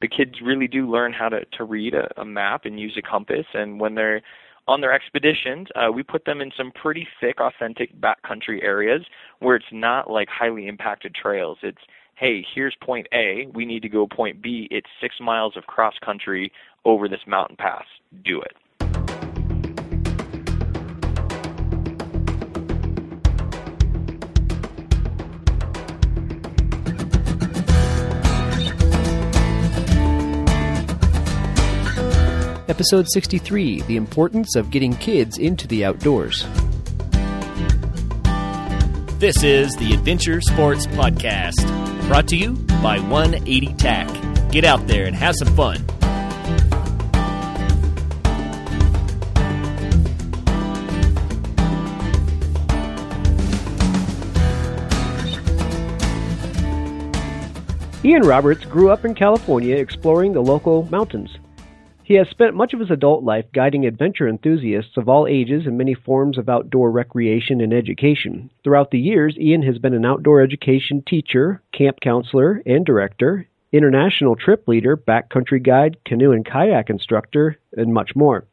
[0.00, 3.02] the kids really do learn how to to read a, a map and use a
[3.02, 3.46] compass.
[3.54, 4.22] And when they're
[4.68, 9.02] on their expeditions, uh, we put them in some pretty thick, authentic backcountry areas
[9.40, 11.58] where it's not like highly impacted trails.
[11.62, 11.78] It's
[12.16, 14.68] hey, here's point A, we need to go point B.
[14.70, 16.52] It's six miles of cross country
[16.84, 17.84] over this mountain pass.
[18.24, 18.52] Do it.
[32.70, 36.46] Episode 63 The Importance of Getting Kids into the Outdoors.
[39.18, 41.66] This is the Adventure Sports Podcast,
[42.06, 44.52] brought to you by 180 TAC.
[44.52, 45.84] Get out there and have some fun.
[58.04, 61.36] Ian Roberts grew up in California exploring the local mountains.
[62.10, 65.76] He has spent much of his adult life guiding adventure enthusiasts of all ages in
[65.76, 68.50] many forms of outdoor recreation and education.
[68.64, 74.34] Throughout the years, Ian has been an outdoor education teacher, camp counselor, and director, international
[74.34, 78.44] trip leader, backcountry guide, canoe and kayak instructor, and much more.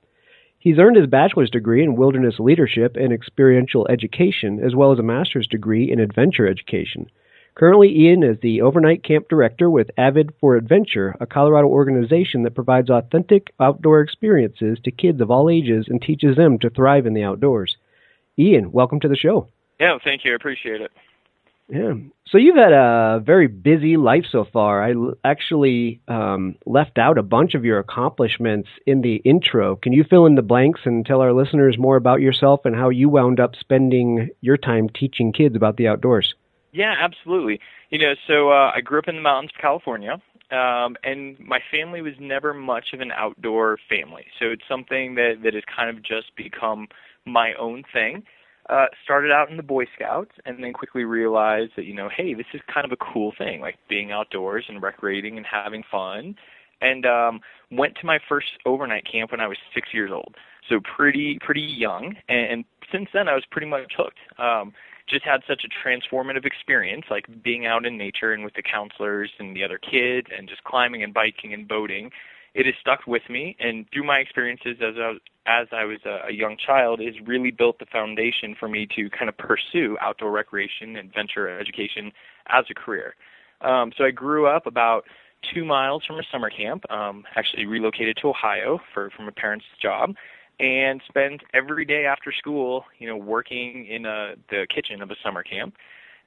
[0.59, 5.01] He's earned his bachelor's degree in wilderness leadership and experiential education, as well as a
[5.01, 7.09] master's degree in adventure education.
[7.57, 12.53] Currently, Ian is the overnight camp director with Avid for Adventure, a Colorado organization that
[12.53, 17.15] provides authentic outdoor experiences to kids of all ages and teaches them to thrive in
[17.15, 17.75] the outdoors.
[18.37, 19.47] Ian, welcome to the show.
[19.79, 20.33] Yeah, thank you.
[20.33, 20.91] I appreciate it.
[21.67, 21.93] Yeah.
[22.27, 24.83] So you've had a very busy life so far.
[24.83, 24.93] I
[25.25, 29.77] actually um, left out a bunch of your accomplishments in the intro.
[29.77, 32.89] Can you fill in the blanks and tell our listeners more about yourself and how
[32.89, 36.35] you wound up spending your time teaching kids about the outdoors?
[36.77, 37.59] Yeah, absolutely.
[37.89, 41.59] You know, so uh, I grew up in the mountains of California, um, and my
[41.71, 44.25] family was never much of an outdoor family.
[44.39, 46.87] So it's something that that has kind of just become
[47.25, 48.23] my own thing.
[48.69, 52.35] Uh, started out in the Boy Scouts, and then quickly realized that you know, hey,
[52.35, 56.35] this is kind of a cool thing, like being outdoors and recreating and having fun.
[56.79, 57.39] And um,
[57.71, 60.35] went to my first overnight camp when I was six years old,
[60.69, 62.15] so pretty pretty young.
[62.29, 64.19] And, and since then, I was pretty much hooked.
[64.39, 64.73] Um,
[65.07, 69.31] just had such a transformative experience, like being out in nature and with the counselors
[69.39, 72.11] and the other kids, and just climbing and biking and boating.
[72.53, 75.99] It has stuck with me, and through my experiences as I was, as I was
[76.05, 79.97] a, a young child, has really built the foundation for me to kind of pursue
[80.01, 82.11] outdoor recreation, adventure education
[82.47, 83.15] as a career.
[83.61, 85.05] Um, so I grew up about
[85.53, 86.89] two miles from a summer camp.
[86.91, 90.15] Um, actually relocated to Ohio for for my parents' job,
[90.59, 95.15] and spent every day after school, you know, working in a, the kitchen of a
[95.23, 95.75] summer camp.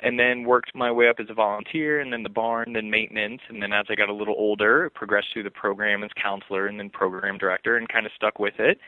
[0.02, 3.42] And then worked my way up as a volunteer, and then the barn, then maintenance,
[3.50, 6.78] and then as I got a little older, progressed through the program as counselor, and
[6.78, 8.78] then program director, and kind of stuck with it.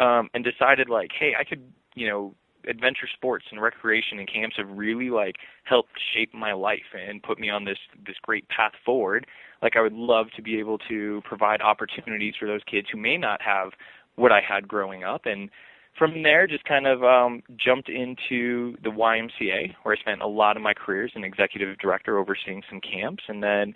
[0.00, 1.62] Um, and decided like, hey, I could,
[1.94, 2.34] you know,
[2.68, 7.38] adventure sports and recreation and camps have really like helped shape my life and put
[7.38, 9.26] me on this this great path forward
[9.62, 13.16] like i would love to be able to provide opportunities for those kids who may
[13.16, 13.70] not have
[14.18, 15.50] what I had growing up, and
[15.98, 20.56] from there just kind of um, jumped into the YMCA, where I spent a lot
[20.56, 23.74] of my career as an executive director overseeing some camps, and then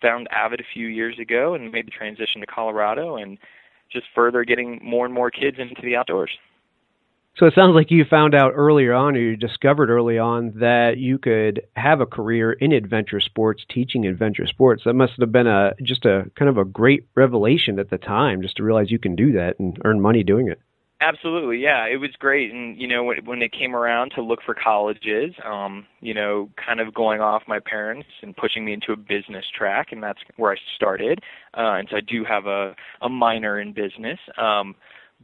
[0.00, 3.38] found Avid a few years ago and made the transition to Colorado, and
[3.92, 6.30] just further getting more and more kids into the outdoors.
[7.36, 10.98] So it sounds like you found out earlier on, or you discovered early on, that
[10.98, 14.82] you could have a career in adventure sports, teaching adventure sports.
[14.84, 18.40] That must have been a just a kind of a great revelation at the time,
[18.40, 20.60] just to realize you can do that and earn money doing it.
[21.00, 22.52] Absolutely, yeah, it was great.
[22.52, 26.48] And you know, when, when it came around to look for colleges, um, you know,
[26.64, 30.20] kind of going off my parents and pushing me into a business track, and that's
[30.36, 31.18] where I started.
[31.58, 34.20] Uh, and so I do have a a minor in business.
[34.38, 34.76] Um,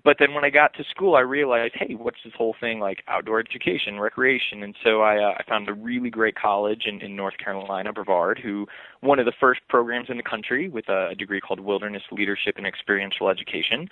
[0.04, 3.02] but then when I got to school, I realized, hey, what's this whole thing like
[3.08, 4.62] outdoor education, recreation?
[4.62, 8.38] And so I, uh, I found a really great college in, in North Carolina, Brevard,
[8.42, 8.66] who
[9.00, 12.54] one of the first programs in the country with a, a degree called Wilderness Leadership
[12.56, 13.88] and Experiential Education.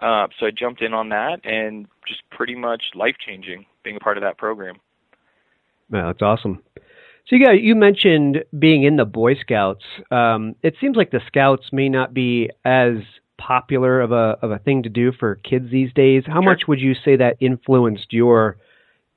[0.00, 4.00] Uh, so I jumped in on that, and just pretty much life changing being a
[4.00, 4.76] part of that program.
[5.92, 6.62] Yeah, that's awesome.
[7.28, 9.84] So you you mentioned being in the Boy Scouts.
[10.10, 12.94] Um, it seems like the Scouts may not be as
[13.46, 16.22] popular of a of a thing to do for kids these days.
[16.26, 16.42] How sure.
[16.42, 18.56] much would you say that influenced your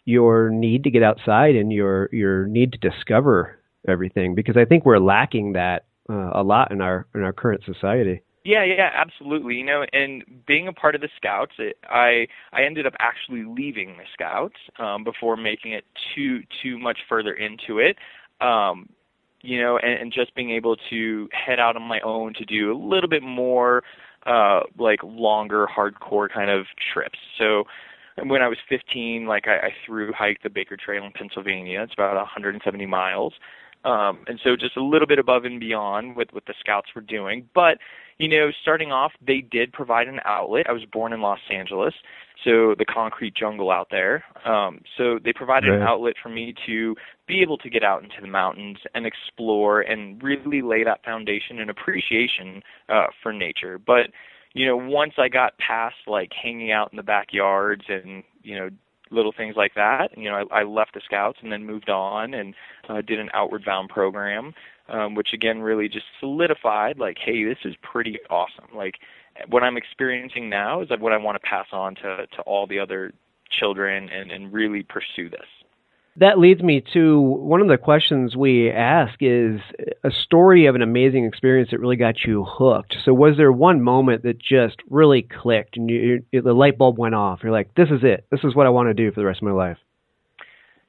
[0.06, 4.36] your need to get outside and your your need to discover everything?
[4.36, 8.22] Because I think we're lacking that uh, a lot in our in our current society.
[8.44, 9.56] Yeah, yeah, absolutely.
[9.56, 13.44] You know, and being a part of the Scouts, it, I I ended up actually
[13.44, 15.84] leaving the Scouts um, before making it
[16.16, 17.98] too too much further into it.
[18.46, 18.90] Um,
[19.42, 22.72] you know, and, and just being able to head out on my own to do
[22.72, 23.84] a little bit more
[24.26, 27.20] uh like longer hardcore kind of trips.
[27.38, 27.66] So
[28.24, 31.82] when I was 15, like I, I through hiked the Baker Trail in Pennsylvania.
[31.82, 33.34] It's about 170 miles.
[33.84, 37.02] Um, and so just a little bit above and beyond with what the scouts were
[37.02, 37.48] doing.
[37.54, 37.78] But,
[38.18, 40.66] you know, starting off, they did provide an outlet.
[40.68, 41.94] I was born in Los Angeles,
[42.44, 44.24] so the concrete jungle out there.
[44.46, 45.82] Um, so they provided right.
[45.82, 46.96] an outlet for me to
[47.28, 51.60] be able to get out into the mountains and explore and really lay that foundation
[51.60, 53.80] and appreciation uh, for nature.
[53.80, 54.08] But,
[54.54, 58.70] you know, once I got past like hanging out in the backyards and, you know,
[59.12, 60.10] little things like that.
[60.18, 62.54] You know, I, I left the Scouts and then moved on and
[62.90, 64.54] uh, did an outward bound program,
[64.90, 68.76] um, which again really just solidified like, hey, this is pretty awesome.
[68.76, 68.96] Like
[69.50, 72.80] what I'm experiencing now is what I want to pass on to to all the
[72.80, 73.14] other
[73.50, 75.48] children and and really pursue this.
[76.18, 79.60] That leads me to one of the questions we ask is
[80.02, 82.96] a story of an amazing experience that really got you hooked.
[83.04, 87.16] So was there one moment that just really clicked and you, the light bulb went
[87.16, 87.42] off?
[87.44, 88.26] You're like, this is it.
[88.32, 89.78] This is what I want to do for the rest of my life.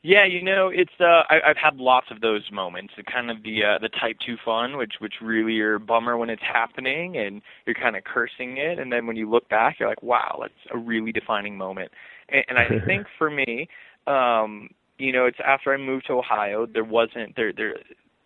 [0.06, 2.94] Yeah, you know, it's uh I I've had lots of those moments.
[2.97, 6.17] The kind of the uh the type 2 fun which which really are a bummer
[6.17, 9.81] when it's happening and you're kind of cursing it and then when you look back
[9.81, 11.91] you're like, wow, that's a really defining moment.
[12.29, 13.69] And, and I think for me,
[14.06, 17.75] um you know, it's after I moved to Ohio, there wasn't there there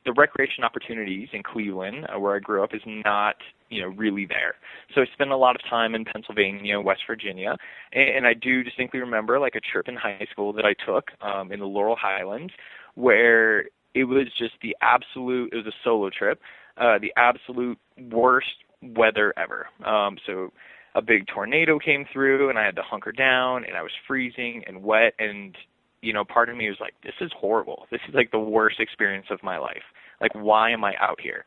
[0.04, 3.36] the recreation opportunities in Cleveland, uh, where I grew up, is not
[3.70, 4.54] you know really there.
[4.94, 7.56] So I spent a lot of time in Pennsylvania, West Virginia,
[7.92, 11.52] and, I do distinctly remember like a trip in high school that I took um,
[11.52, 12.52] in the Laurel Highlands,
[12.94, 13.60] where
[13.94, 15.52] it was just the absolute.
[15.52, 16.40] It was a solo trip,
[16.76, 17.78] uh, the absolute
[18.10, 18.48] worst
[18.82, 19.66] weather ever.
[19.84, 20.52] Um, so
[20.94, 24.64] a big tornado came through and I had to hunker down and I was freezing
[24.66, 25.56] and wet and
[26.02, 27.86] you know, part of me was like, this is horrible.
[27.90, 29.82] This is like the worst experience of my life.
[30.20, 31.44] Like, why am I out here?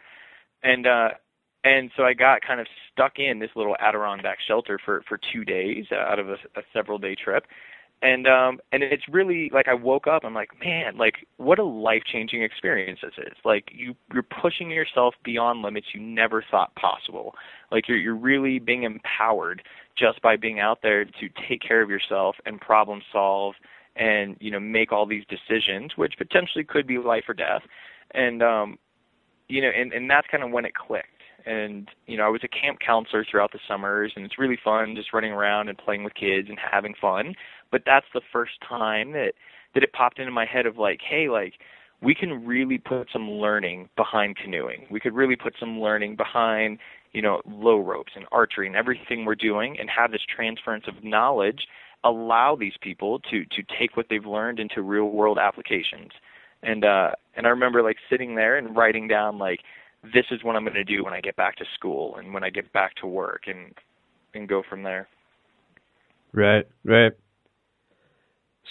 [0.62, 1.10] And, uh,
[1.63, 5.45] and so I got kind of stuck in this little Adirondack shelter for, for two
[5.45, 7.45] days uh, out of a, a several day trip.
[8.01, 11.63] And, um, and it's really like I woke up, I'm like, man, like what a
[11.63, 13.33] life changing experience this is.
[13.45, 17.33] Like you, you're pushing yourself beyond limits you never thought possible.
[17.71, 19.62] Like you're, you're really being empowered
[19.98, 23.56] just by being out there to take care of yourself and problem solve
[23.95, 27.62] and you know make all these decisions which potentially could be life or death
[28.12, 28.77] and um
[29.50, 32.42] you know and and that's kind of when it clicked and you know I was
[32.44, 36.04] a camp counselor throughout the summers and it's really fun just running around and playing
[36.04, 37.36] with kids and having fun
[37.72, 39.34] but that's the first time that
[39.74, 41.54] that it popped into my head of like hey like
[42.01, 46.78] we can really put some learning behind canoeing we could really put some learning behind
[47.12, 51.04] you know low ropes and archery and everything we're doing and have this transference of
[51.04, 51.68] knowledge
[52.04, 56.12] allow these people to to take what they've learned into real world applications.
[56.62, 59.62] And uh and I remember like sitting there and writing down like
[60.03, 62.44] this is what I'm going to do when I get back to school and when
[62.44, 63.73] I get back to work and
[64.33, 65.07] and go from there.
[66.33, 67.11] Right, right.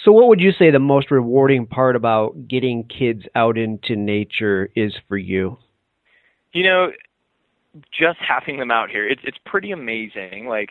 [0.03, 4.69] So what would you say the most rewarding part about getting kids out into nature
[4.75, 5.57] is for you?
[6.51, 6.91] You know,
[7.97, 9.07] just having them out here.
[9.07, 10.47] It's it's pretty amazing.
[10.47, 10.69] Like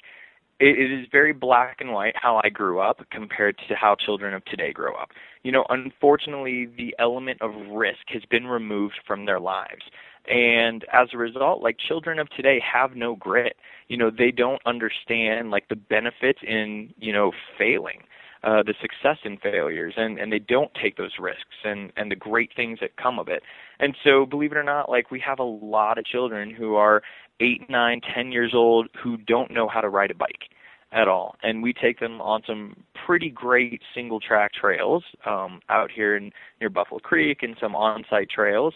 [0.61, 4.35] it, it is very black and white how I grew up compared to how children
[4.35, 5.11] of today grow up.
[5.43, 9.83] You know, unfortunately, the element of risk has been removed from their lives.
[10.29, 13.57] And as a result, like children of today have no grit.
[13.89, 18.03] You know, they don't understand like the benefits in, you know, failing.
[18.45, 22.17] Uh, the success in failures and, and they don't take those risks and, and the
[22.17, 23.41] great things that come of it.
[23.79, 27.03] And so believe it or not, like we have a lot of children who are
[27.39, 30.49] eight, nine, ten years old who don't know how to ride a bike
[30.91, 31.37] at all.
[31.45, 32.77] And we take them on some
[33.07, 38.03] pretty great single track trails um, out here in, near Buffalo Creek and some on
[38.11, 38.75] site trails.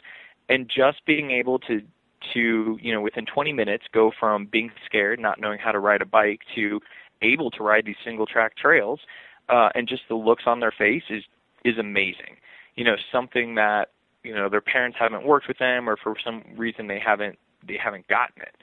[0.48, 1.80] And just being able to
[2.34, 6.02] to you know within 20 minutes go from being scared, not knowing how to ride
[6.02, 6.80] a bike, to
[7.22, 9.00] able to ride these single track trails,
[9.48, 11.24] uh, and just the looks on their face is
[11.64, 12.36] is amazing.
[12.74, 13.90] You know something that
[14.22, 17.78] you know their parents haven't worked with them, or for some reason they haven't they
[17.82, 18.54] haven't gotten it.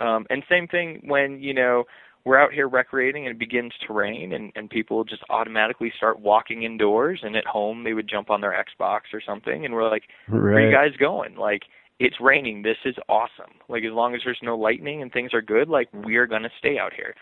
[0.00, 1.84] Um, and same thing when you know
[2.24, 6.20] we're out here recreating and it begins to rain and, and people just automatically start
[6.20, 9.88] walking indoors and at home they would jump on their Xbox or something and we're
[9.88, 10.42] like, right.
[10.42, 11.36] Where are you guys going?
[11.36, 11.62] Like
[11.98, 13.52] it's raining, this is awesome.
[13.68, 16.78] Like as long as there's no lightning and things are good, like we're gonna stay
[16.78, 17.14] out here.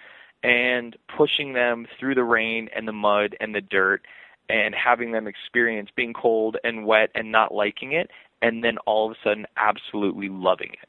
[0.42, 4.02] And pushing them through the rain and the mud and the dirt
[4.48, 9.10] and having them experience being cold and wet and not liking it and then all
[9.10, 10.88] of a sudden absolutely loving it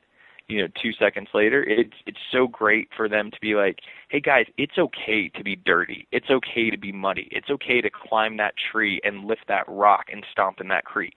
[0.49, 3.79] you know two seconds later it's it's so great for them to be like
[4.09, 7.89] hey guys it's okay to be dirty it's okay to be muddy it's okay to
[7.89, 11.13] climb that tree and lift that rock and stomp in that creek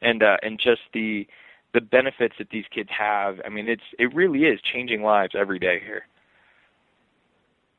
[0.00, 1.26] and uh and just the
[1.72, 3.40] the benefits that these kids have.
[3.44, 6.06] I mean, it's it really is changing lives every day here.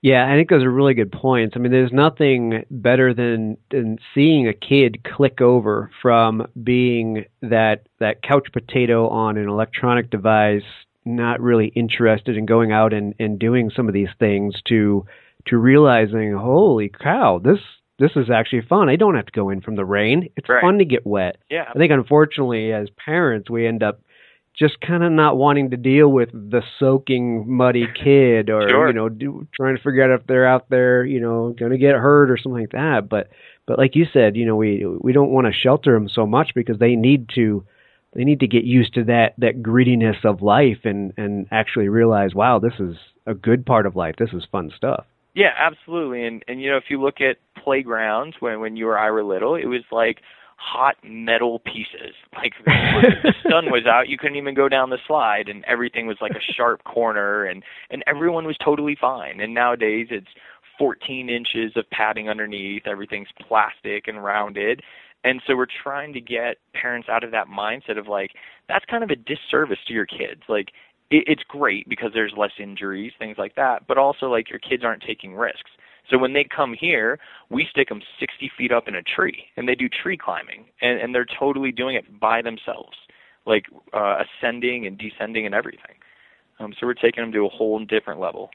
[0.04, 1.54] Yeah, I think those are really good points.
[1.56, 7.88] I mean, there's nothing better than than seeing a kid click over from being that
[8.02, 10.62] that couch potato on an electronic device,
[11.06, 15.06] not really interested in going out and, and doing some of these things to
[15.46, 17.60] to realizing, holy cow, this
[17.98, 18.90] this is actually fun.
[18.90, 20.28] I don't have to go in from the rain.
[20.36, 20.62] It's right.
[20.62, 21.38] fun to get wet.
[21.50, 21.70] Yeah.
[21.74, 24.02] I think unfortunately as parents we end up
[24.58, 28.88] just kind of not wanting to deal with the soaking muddy kid or sure.
[28.88, 31.78] you know do, trying to figure out if they're out there you know going to
[31.78, 33.10] get hurt or something like that.
[33.10, 33.30] But
[33.66, 36.52] but like you said you know we we don't want to shelter them so much
[36.54, 37.66] because they need to
[38.14, 42.36] they need to get used to that that grittiness of life and and actually realize
[42.36, 42.96] wow this is
[43.26, 44.16] a good part of life.
[44.20, 45.06] This is fun stuff.
[45.34, 46.26] Yeah absolutely.
[46.26, 49.24] And and you know if you look at playgrounds when when you or I were
[49.24, 50.18] little it was like
[50.58, 52.16] hot metal pieces.
[52.36, 56.18] Like the sun was out, you couldn't even go down the slide, and everything was
[56.22, 59.40] like a sharp corner, and and everyone was totally fine.
[59.40, 60.28] And nowadays it's
[60.78, 64.82] 14 inches of padding underneath, everything's plastic and rounded.
[65.24, 68.32] And so we're trying to get parents out of that mindset of like
[68.68, 70.42] that's kind of a disservice to your kids.
[70.50, 70.70] Like
[71.12, 74.84] it, it's great because there's less injuries, things like that, but also like your kids
[74.84, 75.72] aren't taking risks.
[76.10, 77.20] So when they come here,
[77.50, 81.00] we stick them 60 feet up in a tree, and they do tree climbing, and,
[81.00, 82.98] and they're totally doing it by themselves,
[83.46, 85.96] like uh, ascending and descending and everything.
[86.60, 88.50] Um, so we're taking them to a whole different level.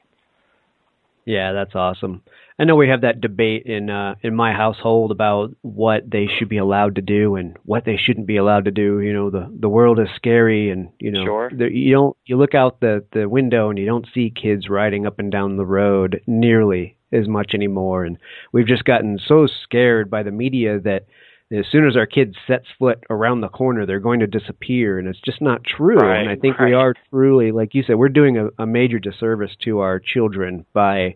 [1.25, 2.23] Yeah, that's awesome.
[2.57, 6.49] I know we have that debate in uh, in my household about what they should
[6.49, 8.99] be allowed to do and what they shouldn't be allowed to do.
[8.99, 11.51] You know, the the world is scary, and you know, sure.
[11.55, 15.05] the, you don't you look out the the window and you don't see kids riding
[15.05, 18.05] up and down the road nearly as much anymore.
[18.05, 18.17] And
[18.51, 21.05] we've just gotten so scared by the media that
[21.51, 25.07] as soon as our kid sets foot around the corner, they're going to disappear, and
[25.07, 25.97] it's just not true.
[25.97, 26.67] Right, and I think right.
[26.67, 30.65] we are truly, like you said, we're doing a, a major disservice to our children
[30.73, 31.15] by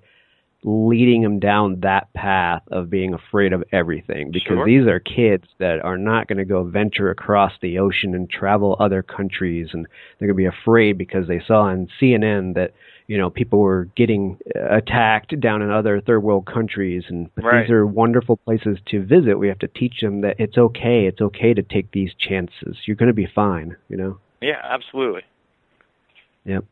[0.64, 4.66] leading them down that path of being afraid of everything because Sure.
[4.66, 8.78] these are kids that are not going to go venture across the ocean and travel
[8.80, 9.86] other countries and
[10.18, 12.72] they're going to be afraid because they saw on CNN that
[13.14, 14.40] you know people were getting
[14.72, 17.62] attacked down in other third world countries and but Right.
[17.62, 21.22] these are wonderful places to visit we have to teach them that it's okay it's
[21.22, 25.22] okay to take these chances you're going to be fine you know Yeah, absolutely.
[26.46, 26.66] Yep.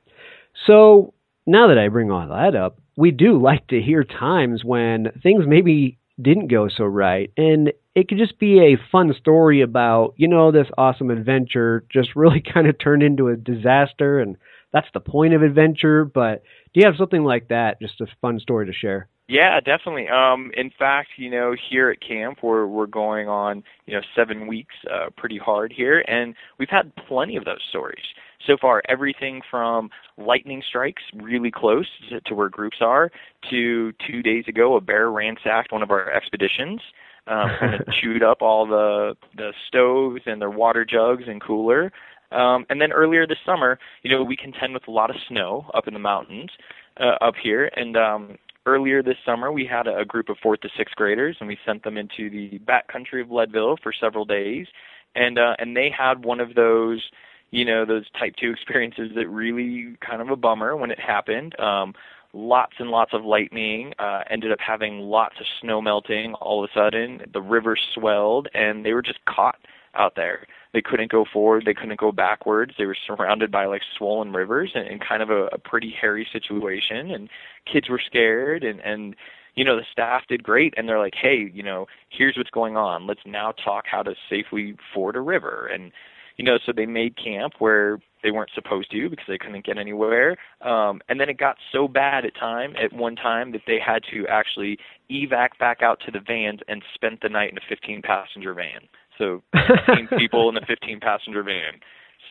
[0.67, 1.13] So
[1.45, 5.45] now that I bring all that up, we do like to hear times when things
[5.47, 7.31] maybe didn't go so right.
[7.37, 12.09] And it could just be a fun story about, you know, this awesome adventure just
[12.15, 14.19] really kind of turned into a disaster.
[14.19, 14.37] And
[14.73, 16.05] that's the point of adventure.
[16.05, 17.79] But do you have something like that?
[17.81, 19.09] Just a fun story to share?
[19.31, 20.09] Yeah, definitely.
[20.09, 24.45] Um, in fact, you know, here at camp, we're we're going on, you know, seven
[24.45, 28.03] weeks, uh, pretty hard here, and we've had plenty of those stories
[28.45, 28.81] so far.
[28.89, 33.09] Everything from lightning strikes really close to, to where groups are,
[33.49, 36.81] to two days ago, a bear ransacked one of our expeditions,
[37.27, 41.93] um, kind of chewed up all the the stoves and their water jugs and cooler.
[42.31, 45.69] Um, and then earlier this summer, you know, we contend with a lot of snow
[45.73, 46.51] up in the mountains
[46.99, 50.69] uh, up here, and um, earlier this summer we had a, group of fourth to
[50.77, 54.67] sixth graders and we sent them into the backcountry of Leadville for several days.
[55.15, 57.01] And uh and they had one of those
[57.49, 61.59] you know those type 2 experiences that really kind of a bummer when it happened.
[61.59, 61.93] Um
[62.33, 66.69] lots and lots of lightning uh ended up having lots of snow melting all of
[66.69, 67.23] a sudden.
[67.33, 69.59] The river swelled and they were just caught
[69.95, 72.73] out there they couldn't go forward they couldn't go backwards.
[72.77, 76.27] They were surrounded by like swollen rivers and, and kind of a, a pretty hairy
[76.31, 77.29] situation and
[77.71, 79.15] kids were scared and and
[79.55, 82.77] you know the staff did great and they're like hey you know here's what's going
[82.77, 83.07] on.
[83.07, 85.69] Let's now talk how to safely ford a river.
[85.71, 85.91] And
[86.37, 89.77] you know so they made camp where they weren't supposed to because they couldn't get
[89.77, 90.37] anywhere.
[90.61, 94.03] Um and then it got so bad at time at one time that they had
[94.13, 94.77] to actually
[95.11, 98.87] evac back out to the vans and spent the night in a 15 passenger van
[99.21, 99.43] so
[99.87, 101.79] 15 people in a 15 passenger van.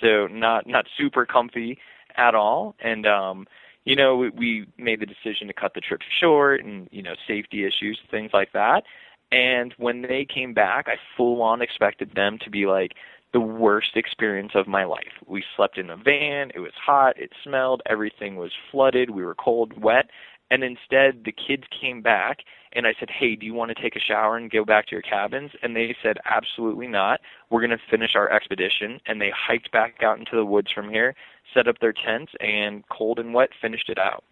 [0.00, 1.78] So not not super comfy
[2.16, 2.74] at all.
[2.80, 3.46] And um
[3.84, 7.14] you know we, we made the decision to cut the trip short and you know
[7.26, 8.82] safety issues things like that.
[9.32, 12.92] And when they came back i full on expected them to be like
[13.32, 15.12] the worst experience of my life.
[15.24, 16.50] We slept in a van.
[16.52, 17.16] It was hot.
[17.16, 17.80] It smelled.
[17.86, 19.10] Everything was flooded.
[19.10, 20.10] We were cold wet
[20.50, 22.40] and instead the kids came back
[22.72, 24.92] and I said, "Hey, do you want to take a shower and go back to
[24.92, 27.20] your cabins?" And they said, "Absolutely not.
[27.48, 30.90] We're going to finish our expedition." And they hiked back out into the woods from
[30.90, 31.14] here,
[31.52, 34.24] set up their tents, and cold and wet finished it out.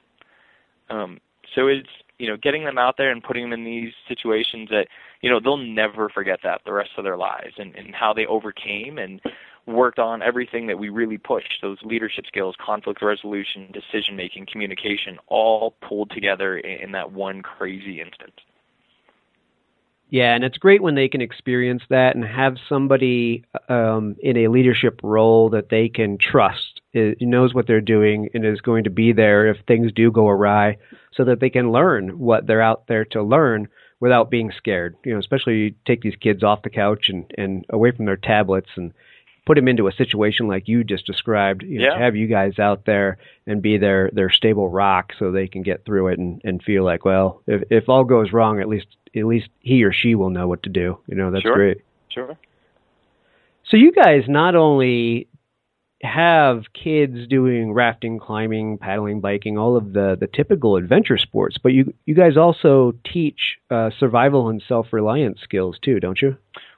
[0.90, 1.20] Um,
[1.54, 4.88] so it's you know, getting them out there and putting them in these situations that,
[5.20, 8.26] you know, they'll never forget that the rest of their lives and, and how they
[8.26, 9.20] overcame and
[9.66, 15.18] worked on everything that we really pushed those leadership skills, conflict resolution, decision making, communication,
[15.28, 18.32] all pulled together in, in that one crazy instance.
[20.10, 24.48] Yeah, and it's great when they can experience that and have somebody um, in a
[24.48, 28.90] leadership role that they can trust, it knows what they're doing, and is going to
[28.90, 30.78] be there if things do go awry,
[31.12, 33.68] so that they can learn what they're out there to learn
[34.00, 34.96] without being scared.
[35.04, 38.16] You know, especially you take these kids off the couch and and away from their
[38.16, 38.92] tablets and
[39.46, 41.62] put them into a situation like you just described.
[41.62, 41.94] You know, yeah.
[41.94, 45.62] to have you guys out there and be their their stable rock so they can
[45.62, 48.86] get through it and and feel like, well, if if all goes wrong, at least
[49.16, 50.98] at least he or she will know what to do.
[51.06, 51.54] You know, that's sure.
[51.54, 51.78] great.
[52.08, 52.38] Sure.
[53.70, 55.27] So you guys not only
[56.02, 61.72] have kids doing rafting, climbing, paddling, biking, all of the the typical adventure sports, but
[61.72, 66.36] you you guys also teach uh, survival and self reliance skills too, don't you?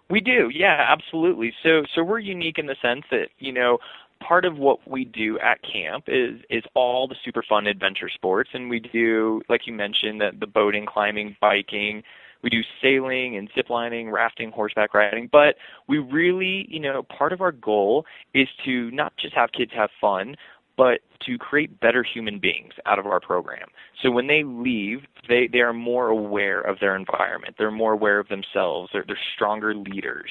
[0.08, 1.52] We do, yeah, absolutely.
[1.62, 3.78] So so we're unique in the sense that you know
[4.20, 8.50] part of what we do at camp is is all the super fun adventure sports,
[8.54, 12.02] and we do like you mentioned that the boating, climbing, biking.
[12.42, 15.56] We do sailing and ziplining, rafting, horseback riding, but
[15.88, 19.90] we really, you know, part of our goal is to not just have kids have
[20.00, 20.36] fun,
[20.76, 23.68] but to create better human beings out of our program.
[24.02, 27.56] So when they leave, they, they are more aware of their environment.
[27.58, 28.88] They're more aware of themselves.
[28.92, 30.30] They're, they're stronger leaders.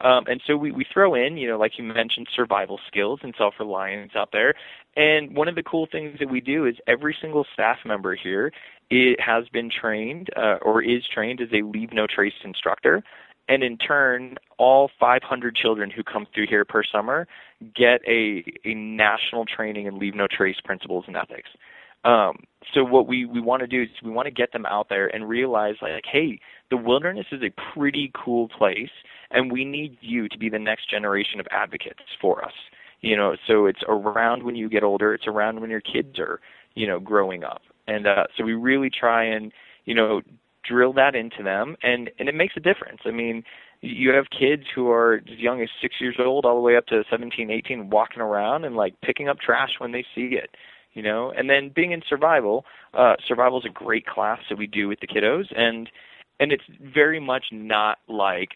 [0.00, 3.34] Um, and so we, we throw in, you know, like you mentioned, survival skills and
[3.36, 4.54] self-reliance out there.
[4.96, 8.52] And one of the cool things that we do is every single staff member here
[8.90, 13.02] it has been trained uh, or is trained as a leave no trace instructor
[13.48, 17.26] and in turn, all 500 children who come through here per summer
[17.74, 21.48] get a, a national training in leave no trace principles and ethics.
[22.04, 24.88] Um, so what we, we want to do is we want to get them out
[24.88, 26.38] there and realize like, hey,
[26.70, 28.90] the wilderness is a pretty cool place,
[29.30, 32.52] and we need you to be the next generation of advocates for us.
[33.00, 36.40] You know, so it's around when you get older, it's around when your kids are,
[36.74, 39.52] you know, growing up, and uh, so we really try and
[39.84, 40.20] you know
[40.68, 43.00] drill that into them and and it makes a difference.
[43.04, 43.42] I mean
[43.80, 46.86] you have kids who are as young as six years old all the way up
[46.86, 50.50] to seventeen eighteen walking around and like picking up trash when they see it
[50.94, 51.32] you know?
[51.36, 52.64] And then being in survival
[52.94, 55.88] uh survival is a great class that we do with the kiddos and
[56.40, 58.50] and it's very much not like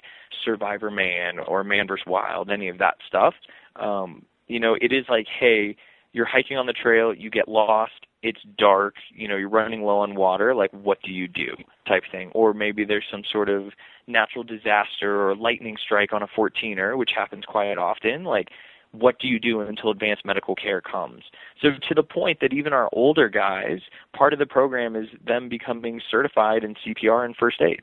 [0.46, 3.34] Survivorman or man vs wild any of that stuff
[3.76, 5.76] um you know it is like hey
[6.12, 9.98] you're hiking on the trail you get lost it's dark, you know, you're running low
[9.98, 11.56] on water, like what do you do
[11.88, 12.30] type thing.
[12.34, 13.70] Or maybe there's some sort of
[14.06, 18.48] natural disaster or lightning strike on a 14er, which happens quite often, like
[18.92, 21.22] what do you do until advanced medical care comes?
[21.60, 23.80] So to the point that even our older guys,
[24.16, 27.80] part of the program is them becoming certified in CPR and first aid.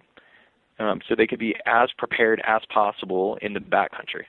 [0.80, 4.24] Um, so they could be as prepared as possible in the backcountry.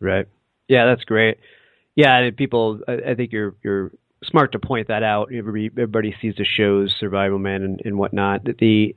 [0.00, 0.26] Right.
[0.68, 1.38] Yeah, that's great.
[1.94, 2.80] Yeah, people.
[2.88, 3.92] I think you're you're
[4.24, 5.28] smart to point that out.
[5.32, 8.42] Everybody, everybody sees the shows, Survival Man and, and whatnot.
[8.58, 8.94] The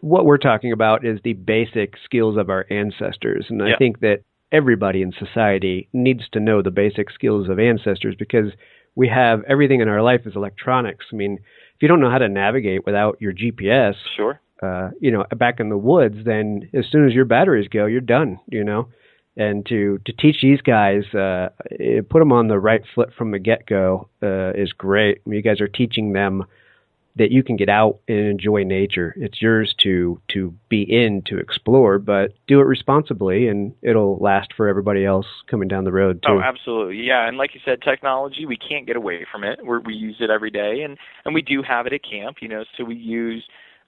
[0.00, 3.74] what we're talking about is the basic skills of our ancestors, and yeah.
[3.74, 8.52] I think that everybody in society needs to know the basic skills of ancestors because
[8.94, 11.06] we have everything in our life is electronics.
[11.12, 15.10] I mean, if you don't know how to navigate without your GPS, sure, uh, you
[15.10, 18.38] know, back in the woods, then as soon as your batteries go, you're done.
[18.48, 18.88] You know,
[19.36, 21.50] and to to teach these guys, uh,
[22.10, 25.22] put them on the right foot from the get go uh, is great.
[25.24, 26.44] You guys are teaching them
[27.16, 29.14] that you can get out and enjoy nature.
[29.16, 34.52] It's yours to to be in to explore, but do it responsibly, and it'll last
[34.56, 36.34] for everybody else coming down the road too.
[36.34, 37.26] Oh, absolutely, yeah.
[37.26, 39.60] And like you said, technology we can't get away from it.
[39.64, 42.38] We're, we use it every day, and and we do have it at camp.
[42.40, 43.44] You know, so we use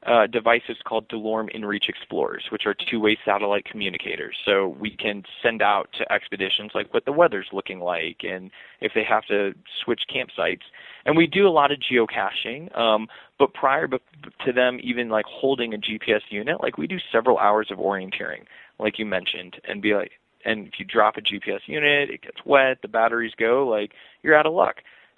[0.07, 4.37] uh, devices called DeLorme InReach Explorers, which are two-way satellite communicators.
[4.45, 8.93] So we can send out to expeditions like what the weather's looking like and if
[8.95, 10.63] they have to switch campsites.
[11.07, 13.07] And we do a lot of geocaching, um,
[13.39, 17.69] but prior to them even like holding a GPS unit, like we do several hours
[17.71, 18.45] of orienteering,
[18.79, 20.13] like you mentioned, and be like,
[20.45, 24.37] and if you drop a GPS unit, it gets wet, the batteries go, like you're
[24.37, 24.77] out of luck.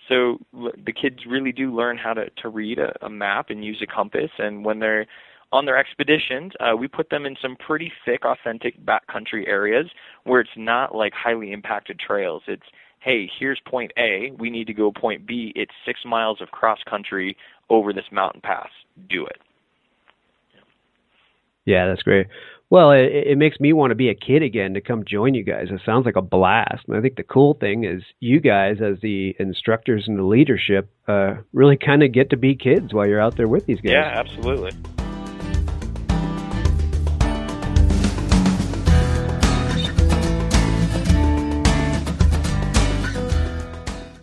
[0.08, 3.82] So the kids really do learn how to, to read a, a map and use
[3.82, 4.30] a compass.
[4.38, 5.06] And when they're
[5.52, 9.86] on their expeditions, uh, we put them in some pretty thick, authentic backcountry areas
[10.24, 12.42] where it's not like highly impacted trails.
[12.46, 12.62] It's
[13.00, 14.32] hey, here's point A.
[14.38, 15.52] We need to go point B.
[15.54, 17.36] It's six miles of cross country
[17.68, 18.68] over this mountain pass.
[19.10, 19.36] Do it.
[21.66, 22.26] Yeah, that's great.
[22.70, 25.44] Well, it, it makes me want to be a kid again to come join you
[25.44, 25.66] guys.
[25.70, 26.84] It sounds like a blast.
[26.88, 30.90] And I think the cool thing is you guys, as the instructors and the leadership,
[31.06, 33.92] uh, really kind of get to be kids while you're out there with these guys.
[33.92, 34.72] Yeah, absolutely.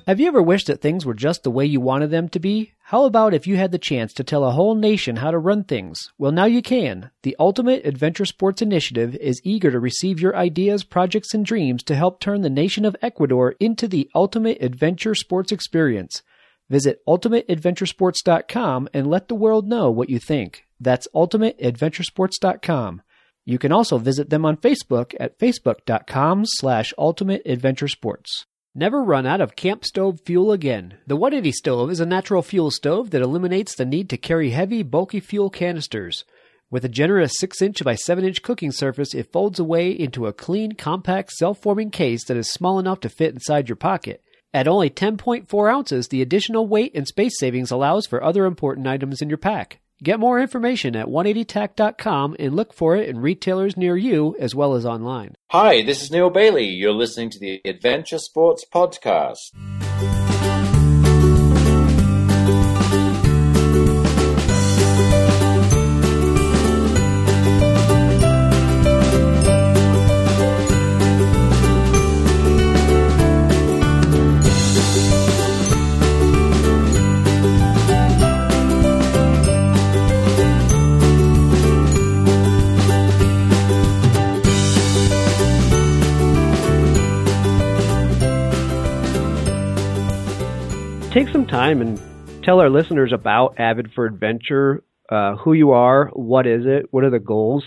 [0.08, 2.74] Have you ever wished that things were just the way you wanted them to be?
[2.86, 5.64] How about if you had the chance to tell a whole nation how to run
[5.64, 6.10] things?
[6.18, 7.12] Well, now you can.
[7.22, 11.96] The Ultimate Adventure Sports Initiative is eager to receive your ideas, projects, and dreams to
[11.96, 16.24] help turn the nation of Ecuador into the ultimate adventure sports experience.
[16.68, 20.66] Visit ultimateadventuresports.com and let the world know what you think.
[20.80, 23.04] That's ultimateadventuresports.com.
[23.46, 28.46] You can also visit them on Facebook at facebook.com slash ultimateadventuresports.
[28.74, 30.94] Never run out of camp stove fuel again.
[31.06, 34.82] The 180 stove is a natural fuel stove that eliminates the need to carry heavy,
[34.82, 36.24] bulky fuel canisters.
[36.70, 40.32] With a generous 6 inch by 7 inch cooking surface, it folds away into a
[40.32, 44.24] clean, compact, self forming case that is small enough to fit inside your pocket.
[44.54, 49.22] At only 10.4 ounces, the additional weight and space savings allows for other important items
[49.22, 49.82] in your pack.
[50.04, 54.74] Get more information at 180tac.com and look for it in retailers near you as well
[54.74, 55.36] as online.
[55.52, 56.66] Hi, this is Neil Bailey.
[56.66, 59.52] You're listening to the Adventure Sports Podcast.
[91.52, 92.00] Time and
[92.44, 97.04] tell our listeners about Avid for Adventure, uh, who you are, what is it, what
[97.04, 97.66] are the goals?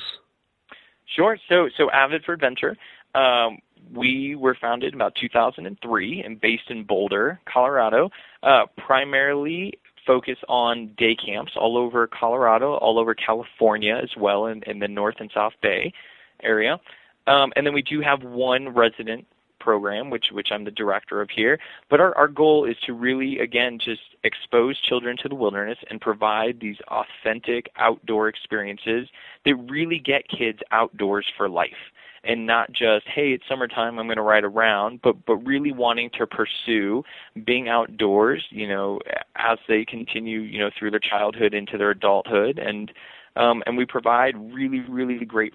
[1.05, 1.37] Sure.
[1.51, 2.79] So, so Avid for Adventure,
[3.15, 3.59] um,
[3.93, 8.09] we were founded about 2003 and based in Boulder, Colorado,
[8.43, 9.75] uh, primarily
[10.07, 14.89] focus on day camps all over Colorado, all over California as well, in, in the
[14.89, 15.93] North and South Bay
[16.43, 16.81] area.
[17.27, 19.27] Um, and then we do have one resident
[19.65, 21.59] program, which which I'm the director of here.
[21.91, 26.01] But our, our goal is to really again just expose children to the wilderness and
[26.01, 29.09] provide these authentic outdoor experiences
[29.45, 31.91] that really get kids outdoors for life
[32.27, 36.09] and not just hey it's summertime i'm going to ride around but but really wanting
[36.19, 37.03] to pursue
[37.45, 38.99] being outdoors you know
[39.37, 42.93] as they continue you know through their childhood into their adulthood and
[43.37, 45.53] um, and we provide really, really great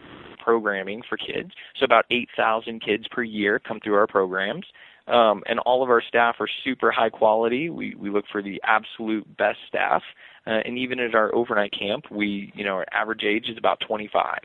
[0.50, 1.52] programming for kids.
[1.80, 4.66] So about 8,000 kids per year come through our programs.
[5.08, 7.70] Um, and all of our staff are super high quality.
[7.70, 10.02] We, we look for the absolute best staff.
[10.48, 13.80] Uh, and even at our overnight camp, we, you know, our average age is about
[13.88, 14.40] 25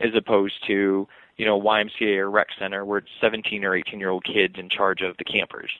[0.00, 4.10] as opposed to, you know, YMCA or rec center where it's 17 or 18 year
[4.10, 5.70] old kids in charge of the campers.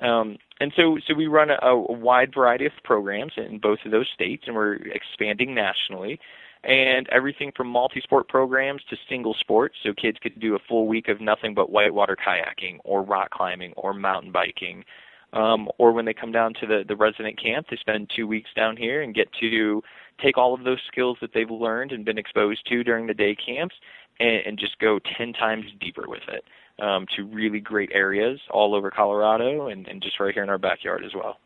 [0.00, 3.92] Um, and so, so we run a, a wide variety of programs in both of
[3.92, 6.18] those states, and we're expanding nationally.
[6.62, 11.08] And everything from multi-sport programs to single sports, so kids could do a full week
[11.08, 14.84] of nothing but whitewater kayaking, or rock climbing, or mountain biking.
[15.32, 18.50] Um, or when they come down to the, the resident camp, they spend two weeks
[18.54, 19.82] down here and get to
[20.20, 23.34] take all of those skills that they've learned and been exposed to during the day
[23.34, 23.76] camps
[24.18, 26.44] and, and just go 10 times deeper with it
[26.82, 30.58] um, to really great areas all over Colorado and, and just right here in our
[30.58, 31.38] backyard as well.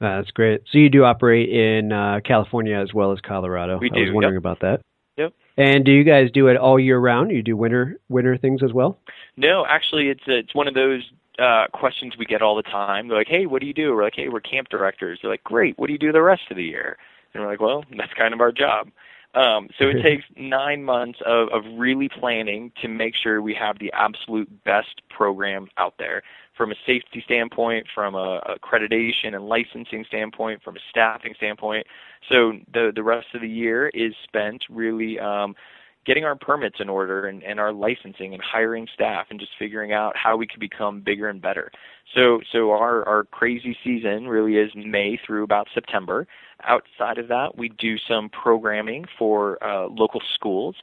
[0.00, 0.62] That's great.
[0.70, 3.78] So you do operate in uh, California as well as Colorado.
[3.78, 4.00] We do.
[4.00, 4.42] I was wondering yep.
[4.42, 4.80] about that.
[5.16, 5.32] Yep.
[5.56, 7.30] And do you guys do it all year round?
[7.30, 8.98] You do winter winter things as well?
[9.36, 13.08] No, actually, it's it's one of those uh, questions we get all the time.
[13.08, 15.44] They're like, "Hey, what do you do?" We're like, "Hey, we're camp directors." They're like,
[15.44, 15.78] "Great.
[15.78, 16.98] What do you do the rest of the year?"
[17.32, 18.88] And we're like, "Well, that's kind of our job."
[19.34, 23.78] Um, so it takes nine months of, of really planning to make sure we have
[23.78, 26.22] the absolute best program out there
[26.56, 31.86] from a safety standpoint, from a accreditation and licensing standpoint, from a staffing standpoint.
[32.28, 35.54] So the the rest of the year is spent really um,
[36.06, 39.92] getting our permits in order and, and our licensing and hiring staff and just figuring
[39.92, 41.70] out how we could become bigger and better.
[42.14, 46.26] So so our our crazy season really is May through about September.
[46.62, 50.76] Outside of that, we do some programming for uh, local schools.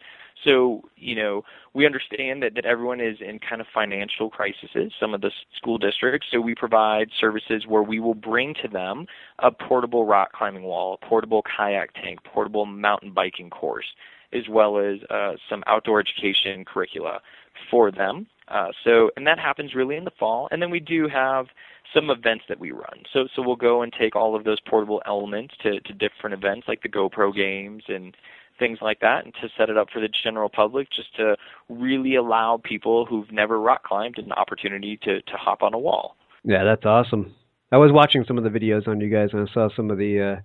[0.43, 5.13] So, you know, we understand that, that everyone is in kind of financial crises, some
[5.13, 6.27] of the school districts.
[6.31, 9.05] So we provide services where we will bring to them
[9.39, 13.85] a portable rock climbing wall, a portable kayak tank, portable mountain biking course,
[14.33, 17.21] as well as uh, some outdoor education curricula
[17.69, 18.27] for them.
[18.47, 20.47] Uh, so, and that happens really in the fall.
[20.51, 21.47] And then we do have
[21.93, 23.03] some events that we run.
[23.11, 26.67] So, so we'll go and take all of those portable elements to, to different events
[26.67, 28.15] like the GoPro games and
[28.63, 31.35] things like that, and to set it up for the general public, just to
[31.69, 36.15] really allow people who've never rock climbed an opportunity to to hop on a wall.
[36.45, 37.33] Yeah, that's awesome.
[37.71, 39.97] I was watching some of the videos on you guys, and I saw some of
[39.97, 40.41] the uh,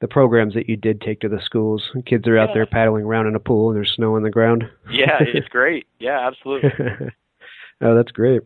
[0.00, 1.82] the programs that you did take to the schools.
[2.06, 2.54] Kids are out Yeah.
[2.54, 4.64] there paddling around in a pool, and there's snow on the ground.
[4.90, 5.86] Yeah, it's great.
[5.98, 6.70] Yeah, absolutely.
[7.82, 8.42] oh, that's great.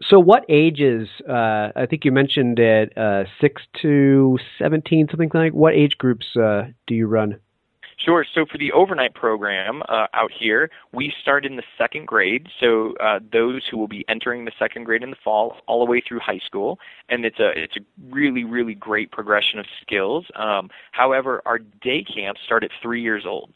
[0.00, 1.08] So, what ages?
[1.28, 5.52] Uh, I think you mentioned at uh, six to seventeen, something like.
[5.52, 7.38] What age groups uh, do you run?
[7.98, 8.24] Sure.
[8.32, 12.46] So for the overnight program uh, out here, we start in the second grade.
[12.60, 15.90] So uh, those who will be entering the second grade in the fall, all the
[15.90, 20.26] way through high school, and it's a it's a really really great progression of skills.
[20.36, 23.52] Um, however, our day camps start at three years old.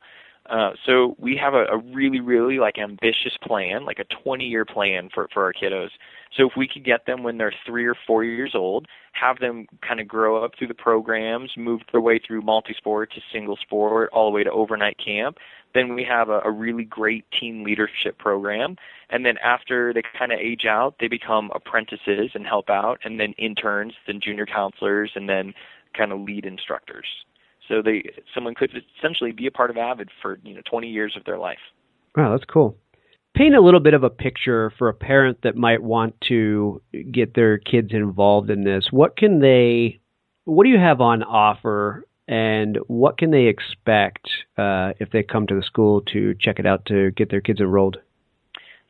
[0.50, 5.08] Uh, so we have a, a really, really like ambitious plan, like a 20-year plan
[5.14, 5.90] for for our kiddos.
[6.36, 9.66] So if we could get them when they're three or four years old, have them
[9.86, 14.10] kind of grow up through the programs, move their way through multi-sport to single sport,
[14.12, 15.36] all the way to overnight camp,
[15.74, 18.76] then we have a, a really great team leadership program.
[19.10, 23.20] And then after they kind of age out, they become apprentices and help out, and
[23.20, 25.54] then interns, then junior counselors, and then
[25.96, 27.06] kind of lead instructors.
[27.68, 31.14] So they someone could essentially be a part of Avid for you know 20 years
[31.16, 31.58] of their life.
[32.16, 32.76] Wow, that's cool.
[33.34, 37.34] Paint a little bit of a picture for a parent that might want to get
[37.34, 38.88] their kids involved in this.
[38.90, 40.00] What can they,
[40.44, 45.46] what do you have on offer, and what can they expect uh, if they come
[45.46, 47.96] to the school to check it out to get their kids enrolled?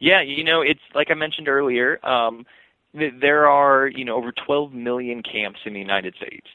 [0.01, 2.05] Yeah, you know, it's like I mentioned earlier.
[2.05, 2.45] Um,
[2.95, 6.49] there are you know over 12 million camps in the United States,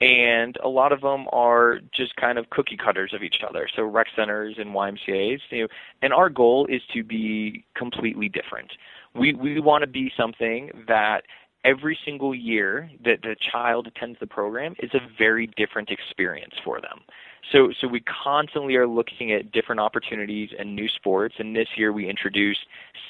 [0.00, 3.68] and a lot of them are just kind of cookie cutters of each other.
[3.74, 5.42] So rec centers and YMCA's.
[5.50, 5.68] You know,
[6.02, 8.72] and our goal is to be completely different.
[9.14, 11.22] We we want to be something that
[11.64, 16.80] every single year that the child attends the program is a very different experience for
[16.80, 17.00] them.
[17.52, 21.36] So, so we constantly are looking at different opportunities and new sports.
[21.38, 22.66] And this year we introduced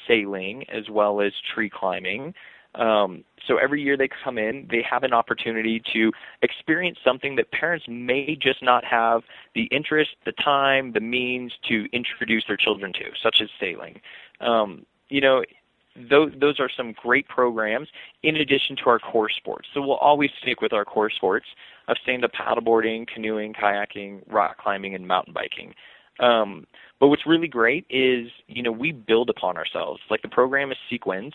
[0.07, 2.33] sailing as well as tree climbing.
[2.75, 6.11] Um, so every year they come in, they have an opportunity to
[6.41, 11.87] experience something that parents may just not have the interest, the time, the means to
[11.93, 14.01] introduce their children to, such as sailing.
[14.41, 15.43] Um, you know,
[15.95, 17.87] those, those are some great programs
[18.23, 19.69] in addition to our core sports.
[19.73, 21.45] So we'll always stick with our core sports
[21.87, 25.73] of stand-up paddleboarding, canoeing, kayaking, rock climbing, and mountain biking.
[26.19, 26.65] Um,
[26.99, 30.01] but what's really great is, you know, we build upon ourselves.
[30.09, 31.33] Like the program is sequenced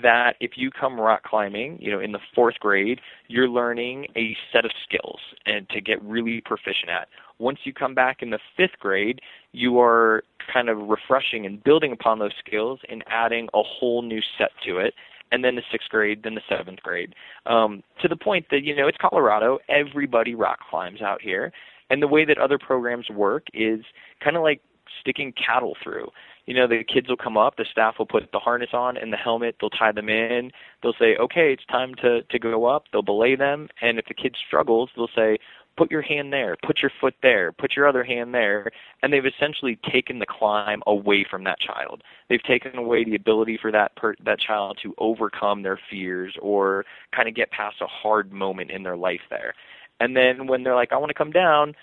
[0.00, 4.36] that if you come rock climbing, you know, in the fourth grade, you're learning a
[4.52, 7.08] set of skills and to get really proficient at.
[7.38, 9.20] Once you come back in the fifth grade,
[9.52, 14.20] you are kind of refreshing and building upon those skills and adding a whole new
[14.38, 14.94] set to it
[15.32, 17.14] and then the sixth grade, then the seventh grade,
[17.46, 19.58] um, to the point that you know it's Colorado.
[19.68, 21.50] Everybody rock climbs out here,
[21.90, 23.80] and the way that other programs work is
[24.22, 24.60] kind of like
[25.00, 26.08] sticking cattle through.
[26.46, 29.12] You know, the kids will come up, the staff will put the harness on and
[29.12, 30.50] the helmet, they'll tie them in,
[30.82, 32.84] they'll say, okay, it's time to to go up.
[32.92, 35.38] They'll belay them, and if the kid struggles, they'll say,
[35.76, 38.70] put your hand there, put your foot there, put your other hand there,
[39.02, 42.02] and they've essentially taken the climb away from that child.
[42.28, 46.84] They've taken away the ability for that per- that child to overcome their fears or
[47.14, 49.54] kind of get past a hard moment in their life there.
[50.00, 51.74] And then when they're like, I want to come down,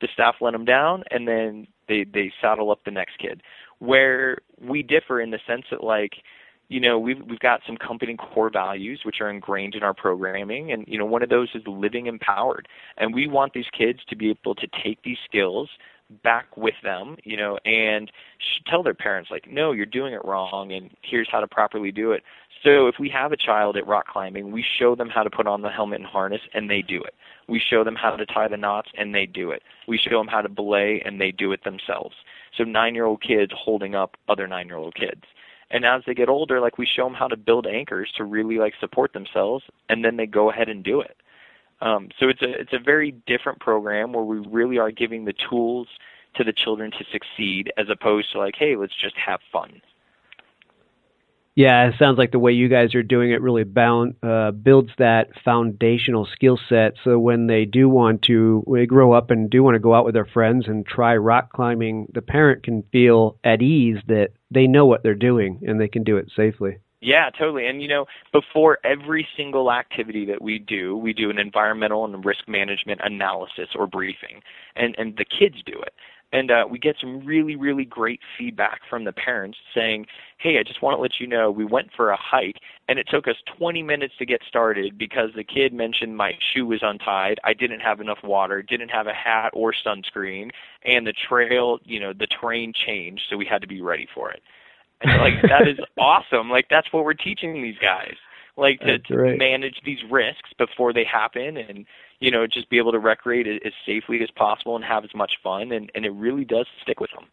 [0.00, 3.42] the staff let them down, and then they they saddle up the next kid.
[3.78, 6.14] Where we differ in the sense that like
[6.68, 10.72] you know we've we've got some company core values which are ingrained in our programming
[10.72, 12.68] and you know one of those is living empowered.
[12.96, 15.68] And we want these kids to be able to take these skills
[16.22, 18.12] back with them you know and
[18.66, 22.12] tell their parents like no you're doing it wrong and here's how to properly do
[22.12, 22.22] it.
[22.62, 25.46] So if we have a child at rock climbing we show them how to put
[25.46, 27.14] on the helmet and harness and they do it.
[27.46, 29.62] We show them how to tie the knots and they do it.
[29.86, 32.14] We show them how to belay and they do it themselves
[32.56, 35.22] so nine year old kids holding up other nine year old kids.
[35.70, 38.58] And as they get older like we show them how to build anchors to really
[38.58, 41.16] like support themselves and then they go ahead and do it.
[41.80, 45.34] Um, so it's a it's a very different program where we really are giving the
[45.48, 45.88] tools
[46.36, 49.80] to the children to succeed as opposed to like hey let's just have fun
[51.56, 54.90] Yeah, it sounds like the way you guys are doing it really bound, uh, builds
[54.98, 56.94] that foundational skill set.
[57.04, 60.04] So when they do want to, they grow up and do want to go out
[60.04, 64.66] with their friends and try rock climbing, the parent can feel at ease that they
[64.66, 66.78] know what they're doing and they can do it safely.
[67.00, 67.66] Yeah, totally.
[67.66, 72.24] And you know, before every single activity that we do, we do an environmental and
[72.24, 74.40] risk management analysis or briefing,
[74.74, 75.92] and and the kids do it.
[76.34, 80.04] And uh, we get some really really great feedback from the parents saying
[80.38, 83.08] hey i just want to let you know we went for a hike and it
[83.10, 87.40] took us 20 minutes to get started because the kid mentioned my shoe was untied
[87.44, 90.50] i didn't have enough water didn't have a hat or sunscreen
[90.84, 94.30] and the trail you know the terrain changed so we had to be ready for
[94.30, 94.42] it.
[95.00, 96.50] And like that is awesome.
[96.50, 98.14] Like that's what we're teaching these guys.
[98.56, 101.86] Like to, to manage these risks before they happen and
[102.20, 105.14] you know just be able to recreate it as safely as possible and have as
[105.14, 107.26] much fun and and it really does stick with them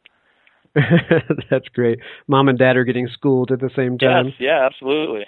[1.49, 1.99] that's great.
[2.27, 4.27] Mom and dad are getting schooled at the same time.
[4.27, 5.25] yes yeah absolutely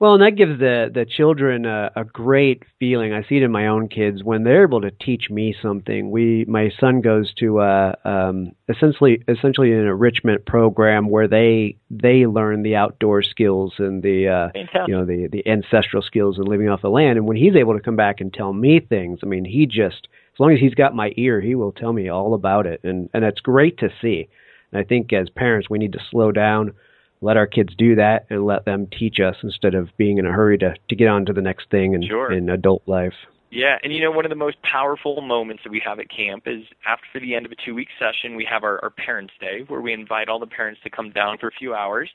[0.00, 3.12] well, and that gives the the children a, a great feeling.
[3.12, 6.10] I see it in my own kids when they're able to teach me something.
[6.10, 12.26] We, my son goes to a, um, essentially essentially an enrichment program where they they
[12.26, 14.48] learn the outdoor skills and the uh,
[14.86, 17.16] you know the the ancestral skills and living off the land.
[17.16, 20.06] And when he's able to come back and tell me things, I mean, he just
[20.34, 23.08] as long as he's got my ear, he will tell me all about it, and
[23.14, 24.28] and it's great to see.
[24.70, 26.74] And I think as parents, we need to slow down
[27.20, 30.32] let our kids do that and let them teach us instead of being in a
[30.32, 32.32] hurry to to get on to the next thing in, sure.
[32.32, 33.14] in adult life.
[33.50, 36.42] Yeah, and you know, one of the most powerful moments that we have at camp
[36.46, 39.64] is after the end of a two week session, we have our, our Parents' Day
[39.68, 42.10] where we invite all the parents to come down for a few hours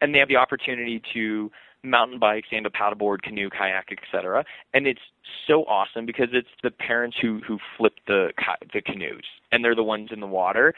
[0.00, 1.50] and they have the opportunity to
[1.84, 4.44] mountain bike, stand up paddleboard, canoe, kayak, etc.
[4.72, 5.00] And it's
[5.46, 8.32] so awesome because it's the parents who who flip the
[8.72, 10.74] the canoes and they're the ones in the water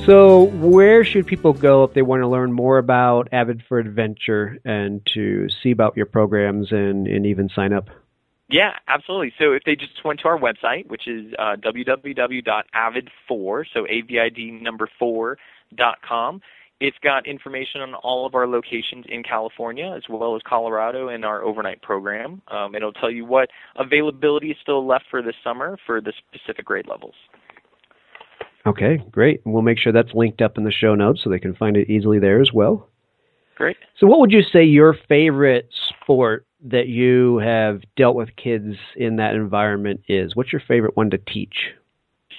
[0.08, 4.56] So, where should people go if they want to learn more about Avid for Adventure
[4.64, 7.90] and to see about your programs and, and even sign up?
[8.48, 9.34] Yeah, absolutely.
[9.38, 14.88] So if they just went to our website, which is uh, www.avid4, so A-V-I-D number
[14.98, 15.36] 4
[15.76, 16.40] dot com,
[16.80, 21.26] it's got information on all of our locations in California as well as Colorado and
[21.26, 22.40] our overnight program.
[22.48, 26.64] Um, it'll tell you what availability is still left for this summer for the specific
[26.64, 27.16] grade levels.
[28.68, 29.40] Okay, great.
[29.44, 31.76] And we'll make sure that's linked up in the show notes so they can find
[31.76, 32.88] it easily there as well.
[33.56, 33.78] Great.
[33.96, 39.16] So, what would you say your favorite sport that you have dealt with kids in
[39.16, 40.36] that environment is?
[40.36, 41.70] What's your favorite one to teach?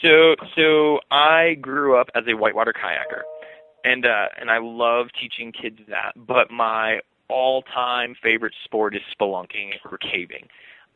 [0.04, 3.24] So, so I grew up as a whitewater kayaker,
[3.84, 6.14] and uh, and I love teaching kids that.
[6.16, 10.48] But my all-time favorite sport is spelunking or caving.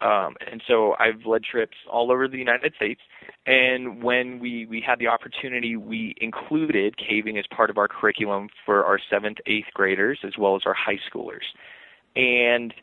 [0.04, 3.00] Um, and so I've led trips all over the United States.
[3.46, 8.50] And when we, we had the opportunity, we included caving as part of our curriculum
[8.66, 11.46] for our seventh, eighth graders as well as our high schoolers.
[12.18, 12.74] And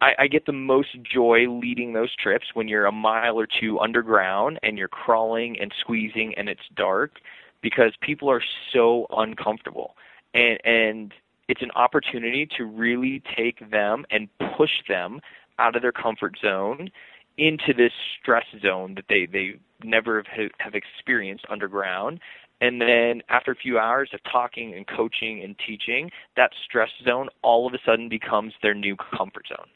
[0.00, 3.78] I, I get the most joy leading those trips when you're a mile or two
[3.78, 7.18] underground and you're crawling and squeezing and it's dark
[7.60, 9.96] because people are so uncomfortable.
[10.32, 11.14] And, and
[11.48, 15.20] it's an opportunity to really take them and push them
[15.58, 16.90] out of their comfort zone
[17.38, 22.20] into this stress zone that they they never have, have experienced underground.
[22.60, 27.28] And then after a few hours of talking and coaching and teaching that stress zone
[27.42, 29.66] all of a sudden becomes their new comfort zone.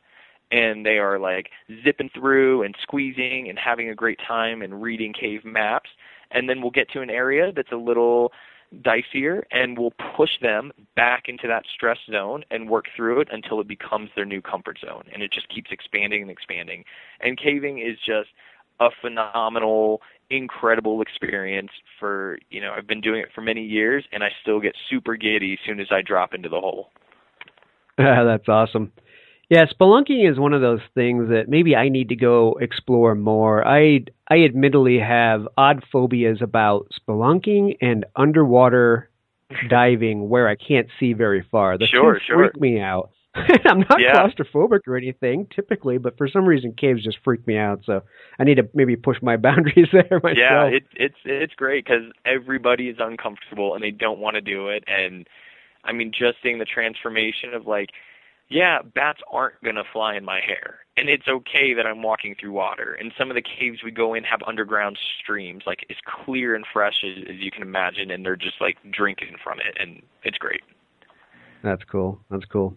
[0.52, 1.48] And they are like
[1.84, 5.90] zipping through and squeezing and having a great time and reading cave maps.
[6.30, 8.32] And then we'll get to an area that's a little
[8.82, 13.60] dicier and we'll push them back into that stress zone and work through it until
[13.60, 16.84] it becomes their new comfort zone and it just keeps expanding and expanding
[17.20, 18.28] and caving is just
[18.80, 20.00] a phenomenal
[20.30, 24.60] incredible experience for you know I've been doing it for many years and I still
[24.60, 26.90] get super giddy as soon as I drop into the hole.
[27.98, 28.92] That's awesome.
[29.48, 33.66] Yeah, spelunking is one of those things that maybe I need to go explore more.
[33.66, 39.08] I I admittedly have odd phobias about spelunking and underwater
[39.68, 41.78] diving where I can't see very far.
[41.78, 42.50] The sure, sure.
[42.50, 43.10] freak me out.
[43.36, 44.14] I'm not Yeah.
[44.14, 47.82] claustrophobic or anything typically, but for some reason caves just freak me out.
[47.84, 48.02] So
[48.40, 50.36] I need to maybe push my boundaries there myself.
[50.36, 54.68] Yeah, it, it's it's great because everybody is uncomfortable and they don't want to do
[54.68, 54.82] it.
[54.88, 55.28] And
[55.84, 57.90] I mean, just seeing the transformation of like,
[58.48, 62.52] yeah, bats aren't gonna fly in my hair, and it's okay that I'm walking through
[62.52, 62.96] water.
[62.98, 66.64] And some of the caves we go in have underground streams, like as clear and
[66.72, 70.38] fresh as, as you can imagine, and they're just like drinking from it, and it's
[70.38, 70.62] great.
[71.62, 72.20] That's cool.
[72.30, 72.76] That's cool.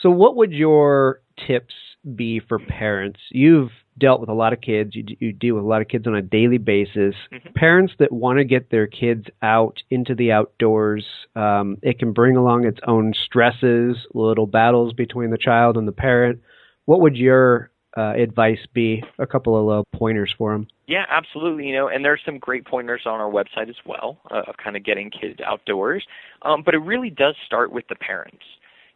[0.00, 1.74] So, what would your tips
[2.14, 3.20] be for parents?
[3.30, 4.94] You've dealt with a lot of kids.
[4.94, 7.14] You, you deal with a lot of kids on a daily basis.
[7.32, 7.54] Mhm.
[7.54, 12.36] Parents that want to get their kids out into the outdoors, um, it can bring
[12.36, 16.40] along its own stresses, little battles between the child and the parent.
[16.84, 19.02] What would your uh, advice be?
[19.18, 20.68] A couple of little pointers for them.
[20.86, 21.66] Yeah, absolutely.
[21.66, 24.76] You know, and there's some great pointers on our website as well uh, of kind
[24.76, 26.06] of getting kids outdoors.
[26.42, 28.44] Um, but it really does start with the parents.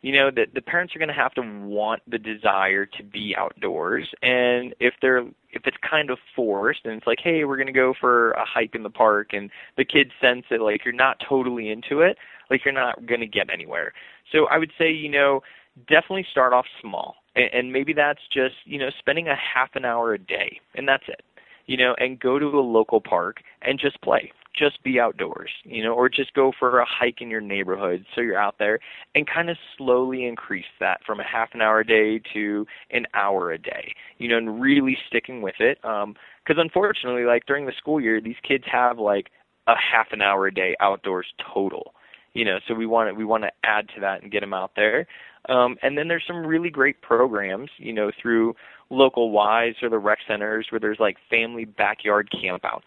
[0.02, 3.34] You know, that the parents are going to have to want the desire to be
[3.38, 5.20] outdoors, and if they're
[5.52, 8.44] if it's kind of forced, and it's like, hey, we're going to go for a
[8.44, 12.18] hike in the park, and the kids sense that like you're not totally into it,
[12.50, 13.92] like you're not going to get anywhere.
[14.32, 15.40] So I would say, you know,
[15.88, 19.84] definitely start off small, and, and maybe that's just you know spending a half an
[19.84, 21.22] hour a day, and that's it
[21.66, 24.32] you know, and go to a local park and just play.
[24.54, 28.20] Just be outdoors, you know, or just go for a hike in your neighborhood so
[28.20, 28.78] you're out there
[29.14, 33.06] and kind of slowly increase that from a half an hour a day to an
[33.14, 35.82] hour a day, you know, and really sticking with it.
[35.84, 36.14] Um,
[36.46, 39.30] cause unfortunately, like during the school year, these kids have like
[39.66, 41.94] a half an hour a day outdoors total,
[42.34, 44.54] you know, so we want to, we want to add to that and get them
[44.54, 45.06] out there.
[45.48, 48.54] Um, and then there's some really great programs, you know, through
[48.90, 52.82] local Y's or the rec centers where there's like family backyard campouts.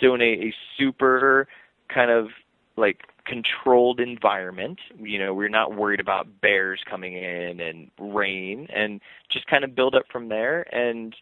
[0.00, 1.48] So in a, a super
[1.92, 2.28] kind of
[2.76, 9.00] like controlled environment, you know, we're not worried about bears coming in and rain and
[9.30, 11.14] just kind of build up from there and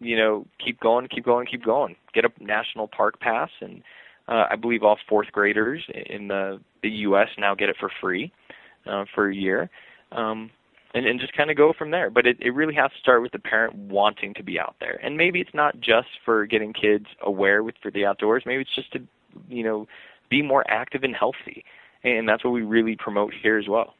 [0.00, 1.96] you know, keep going, keep going, keep going.
[2.14, 3.82] Get a national park pass and
[4.28, 8.32] uh, I believe all fourth graders in the the US now get it for free
[8.86, 9.70] uh, for a year.
[10.12, 10.50] Um,
[10.94, 12.10] and, and just kind of go from there.
[12.10, 14.98] But it, it really has to start with the parent wanting to be out there.
[15.02, 18.44] And maybe it's not just for getting kids aware with for the outdoors.
[18.46, 19.00] Maybe it's just to,
[19.48, 19.86] you know,
[20.30, 21.64] be more active and healthy.
[22.04, 23.94] And that's what we really promote here as well.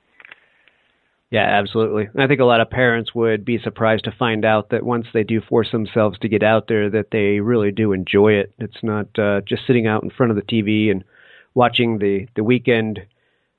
[1.31, 2.09] Yeah, absolutely.
[2.19, 5.25] I think a lot of parents would be surprised to find out that once they
[5.25, 8.55] do force themselves to get out there, that they really do enjoy it.
[8.59, 11.05] It's not uh, just sitting out in front of the TV and
[11.55, 13.01] watching the the weekend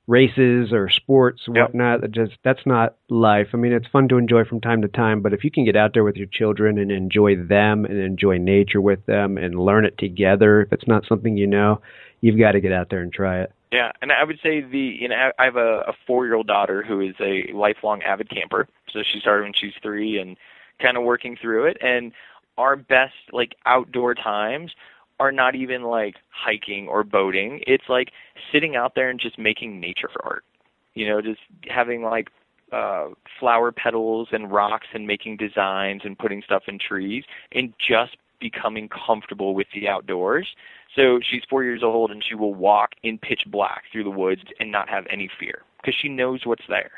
[0.10, 1.56] races or sports Yep.
[1.56, 2.02] whatnot.
[2.02, 3.50] That just that's not life.
[3.54, 5.76] I mean, it's fun to enjoy from time to time, but if you can get
[5.76, 9.86] out there with your children and enjoy them and enjoy nature with them and learn
[9.86, 11.80] it together, if it's not something you know,
[12.22, 13.54] you've got to get out there and try it.
[13.72, 16.34] Yeah, and I would say the you know I I have a, a four year
[16.34, 18.68] old daughter who is a lifelong avid camper.
[18.92, 20.36] So she started when she's three and
[20.82, 21.78] kind of working through it.
[21.82, 22.12] And
[22.58, 24.72] our best like outdoor times
[25.20, 27.62] are not even like hiking or boating.
[27.68, 28.12] It's like
[28.52, 30.46] sitting out there and just making nature art.
[30.94, 32.30] You know, just having like
[32.72, 33.08] uh
[33.40, 38.90] flower petals and rocks and making designs and putting stuff in trees and just becoming
[38.90, 40.48] comfortable with the outdoors.
[40.96, 44.42] So she's four years old and she will walk in pitch black through the woods
[44.60, 46.92] and not have any fear because she knows what's there.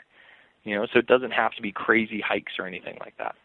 [0.63, 3.35] You know, so it doesn't have to be crazy hikes or anything like that.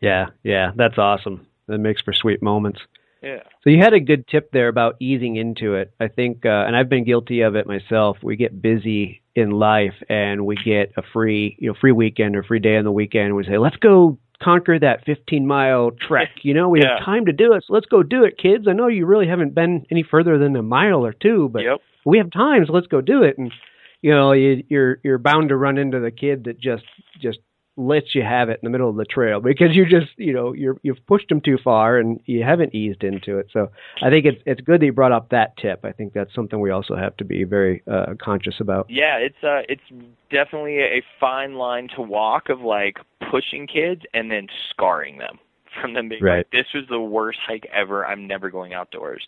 [0.00, 1.46] Yeah, yeah, that's awesome.
[1.66, 2.80] That makes for sweet moments.
[3.22, 3.42] Yeah.
[3.64, 5.92] So you had a good tip there about easing into it.
[6.00, 8.18] I think, uh, and I've been guilty of it myself.
[8.22, 12.42] We get busy in life, and we get a free, you know, free weekend or
[12.42, 13.34] free day on the weekend.
[13.36, 16.28] We say, let's go conquer that 15 mile trek.
[16.42, 16.96] You know, we Yeah.
[16.98, 18.66] have time to do it, so let's go do it, kids.
[18.68, 21.78] I know you really haven't been any further than a mile or two, but Yep.
[22.04, 23.36] we have time, so let's go do it.
[23.38, 23.52] And
[24.00, 26.84] you know, you, you're you're bound to run into the kid that just
[27.20, 27.38] just
[27.78, 30.52] lets you have it in the middle of the trail because you just you know
[30.52, 33.46] you're you've pushed them too far and you haven't eased into it.
[33.52, 33.70] So
[34.02, 35.84] I think it's it's good that you brought up that tip.
[35.84, 38.86] I think that's something we also have to be very uh, conscious about.
[38.90, 39.82] Yeah, it's uh it's
[40.30, 42.98] definitely a fine line to walk of like
[43.30, 45.38] pushing kids and then scarring them
[45.80, 46.38] from them being right.
[46.38, 48.04] like this was the worst hike ever.
[48.04, 49.26] I'm never going outdoors.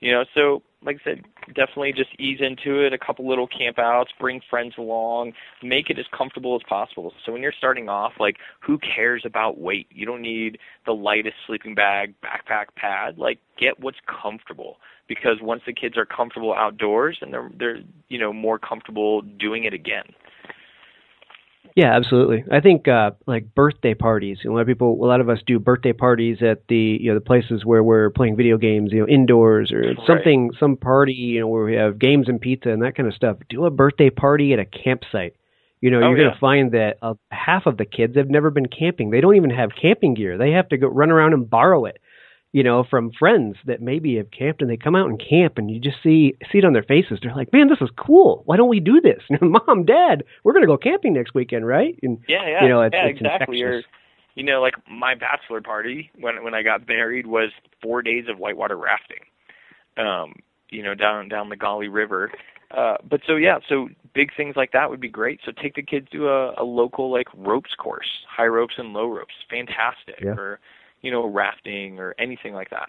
[0.00, 2.92] You know, so like I said, definitely just ease into it.
[2.92, 5.32] A couple little campouts, bring friends along,
[5.62, 7.12] make it as comfortable as possible.
[7.24, 9.86] So when you're starting off, like who cares about weight?
[9.90, 13.18] You don't need the lightest sleeping bag, backpack, pad.
[13.18, 14.76] Like get what's comfortable
[15.08, 17.78] because once the kids are comfortable outdoors, and they're they're
[18.08, 20.04] you know more comfortable doing it again.
[21.74, 22.44] Yeah, absolutely.
[22.50, 24.38] I think uh, like birthday parties.
[24.42, 26.98] You know, a lot of people, a lot of us do birthday parties at the
[27.00, 29.96] you know the places where we're playing video games, you know, indoors or Right.
[30.06, 33.14] something, some party, you know, where we have games and pizza and that kind of
[33.14, 33.38] stuff.
[33.48, 35.34] Do a birthday party at a campsite.
[35.82, 36.24] You know, Oh, you're yeah.
[36.24, 39.10] going to find that uh, half of the kids have never been camping.
[39.10, 40.38] They don't even have camping gear.
[40.38, 41.98] They have to go run around and borrow it.
[42.56, 45.70] You know, from friends that maybe have camped and they come out and camp and
[45.70, 47.18] you just see see it on their faces.
[47.20, 48.44] They're like, "Man, this is cool.
[48.46, 51.98] Why don't we do this?" Mom, Dad, we're going to go camping next weekend, right?
[52.02, 53.60] And Yeah, yeah, you know, it's, yeah, it's exactly.
[53.60, 53.82] Or,
[54.36, 57.50] you know, like my bachelor party when when I got married was
[57.82, 59.20] four days of whitewater rafting.
[59.98, 60.36] Um,
[60.70, 62.32] you know, down down the Gauley River.
[62.70, 65.40] Uh, but so yeah, so big things like that would be great.
[65.44, 69.08] So take the kids to a, a local like ropes course, high ropes and low
[69.08, 70.20] ropes, fantastic.
[70.22, 70.30] Yeah.
[70.30, 70.58] Or
[71.06, 72.88] you know, rafting or anything like that.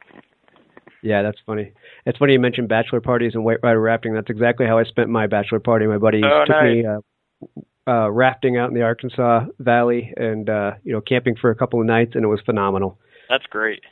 [1.03, 1.71] Yeah, that's funny.
[2.07, 4.15] It's funny you mentioned bachelor parties and whitewater rafting.
[4.15, 5.85] That's exactly how I spent my bachelor party.
[5.85, 6.83] My buddies Oh, took nice.
[6.83, 11.51] me uh, uh, rafting out in the Arkansas Valley and uh, you know camping for
[11.51, 12.97] a couple of nights, and it was phenomenal.
[13.29, 13.83] That's great.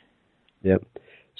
[0.64, 0.82] Yep.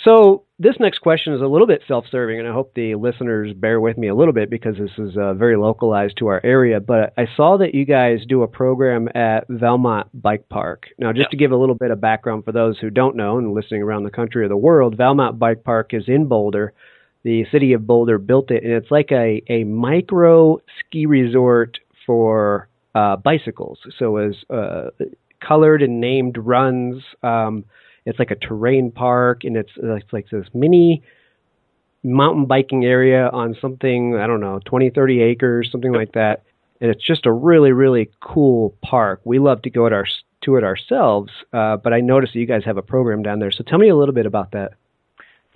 [0.04, 3.80] So this next question is a little bit self-serving, and I hope the listeners bear
[3.80, 6.80] with me a little bit because this is uh, very localized to our area.
[6.80, 10.86] But I saw that you guys do a program at Valmont Bike Park.
[10.98, 11.28] Now, just Yeah.
[11.30, 14.04] to give a little bit of background for those who don't know and listening around
[14.04, 16.72] the country or the world, Valmont Bike Park is in Boulder.
[17.22, 22.68] The city of Boulder built it, and it's like a, a micro ski resort for
[22.94, 23.78] uh, bicycles.
[23.98, 24.90] So as uh,
[25.40, 27.02] colored and named runs.
[27.22, 27.64] Um,
[28.06, 31.02] it's like a terrain park, and it's, uh, it's like this mini
[32.02, 36.44] mountain biking area on something I don't know, 20, 30 acres, something like that.
[36.80, 39.20] And it's just a really, really cool park.
[39.24, 40.06] We love to go at our,
[40.44, 43.50] to it ourselves, uh, but I noticed that you guys have a program down there.
[43.50, 44.74] So tell me a little bit about that.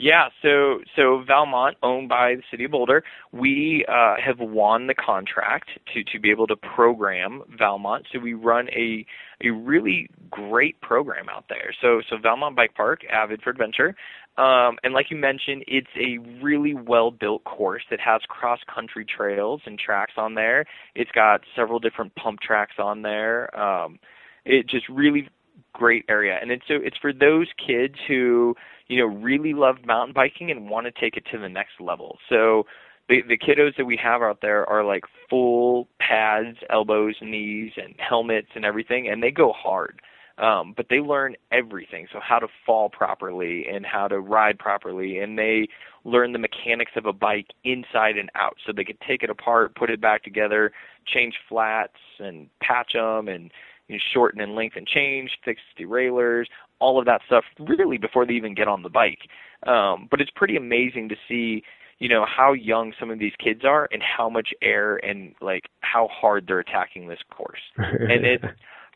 [0.02, 4.94] Yeah, so so Valmont, owned by the city of Boulder, we uh, have won the
[4.94, 8.06] contract to to be able to program Valmont.
[8.10, 9.04] So we run a
[9.44, 11.74] a really great program out there.
[11.82, 13.94] So so Valmont Bike Park, Avid for Adventure,
[14.38, 19.04] um, and like you mentioned, it's a really well built course that has cross country
[19.04, 20.64] trails and tracks on there.
[20.94, 23.54] It's got several different pump tracks on there.
[23.54, 23.98] Um,
[24.46, 25.28] it just really
[25.72, 28.54] great area, and it's so it's for those kids who
[28.88, 32.18] you know really love mountain biking and want to take it to the next level.
[32.28, 32.66] So
[33.08, 37.94] the the kiddos that we have out there are like full pads, elbows, knees, and
[37.98, 40.00] helmets and everything, and they go hard.
[40.38, 42.06] Um, but they learn everything.
[42.10, 45.68] So how to fall properly and how to ride properly, and they
[46.04, 48.56] learn the mechanics of a bike inside and out.
[48.64, 50.72] So they can take it apart, put it back together,
[51.04, 53.50] change flats, and patch them, and
[53.90, 58.34] you know, shorten and lengthen change, fix derailleurs, all of that stuff really before they
[58.34, 59.18] even get on the bike.
[59.66, 61.64] Um, but it's pretty amazing to see,
[61.98, 65.64] you know, how young some of these kids are and how much air and like
[65.80, 67.60] how hard they're attacking this course.
[67.76, 68.42] And it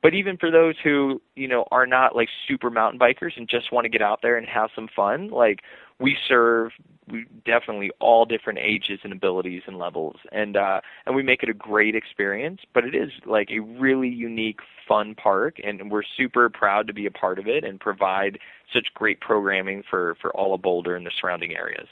[0.04, 3.72] but even for those who, you know, are not like super mountain bikers and just
[3.72, 5.60] want to get out there and have some fun, like
[5.98, 6.72] we serve
[7.08, 11.50] we definitely all different ages and abilities and levels and uh and we make it
[11.50, 16.48] a great experience but it is like a really unique fun park and we're super
[16.48, 18.38] proud to be a part of it and provide
[18.72, 21.86] such great programming for for all of Boulder and the surrounding areas.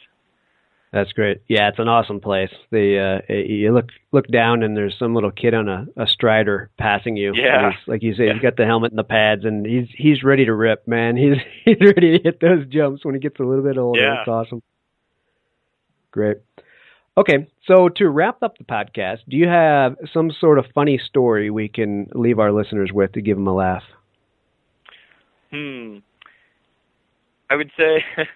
[0.92, 1.40] That's great.
[1.48, 2.50] Yeah, it's an awesome place.
[2.70, 6.68] The uh, you look look down and there's some little kid on a, a strider
[6.78, 7.32] passing you.
[7.34, 7.72] Yeah.
[7.86, 8.34] Like you say, Yeah.
[8.34, 11.16] he's got the helmet and the pads, and he's he's ready to rip, man.
[11.22, 14.00] He's he's ready to hit those jumps when he gets a little bit older.
[14.00, 14.20] Yeah.
[14.20, 14.62] It's awesome.
[16.10, 16.36] Great.
[17.16, 21.50] Okay, so to wrap up the podcast, do you have some sort of funny story
[21.50, 23.82] we can leave our listeners with to give them a laugh?
[25.50, 25.98] Hmm.
[27.50, 28.02] I would say,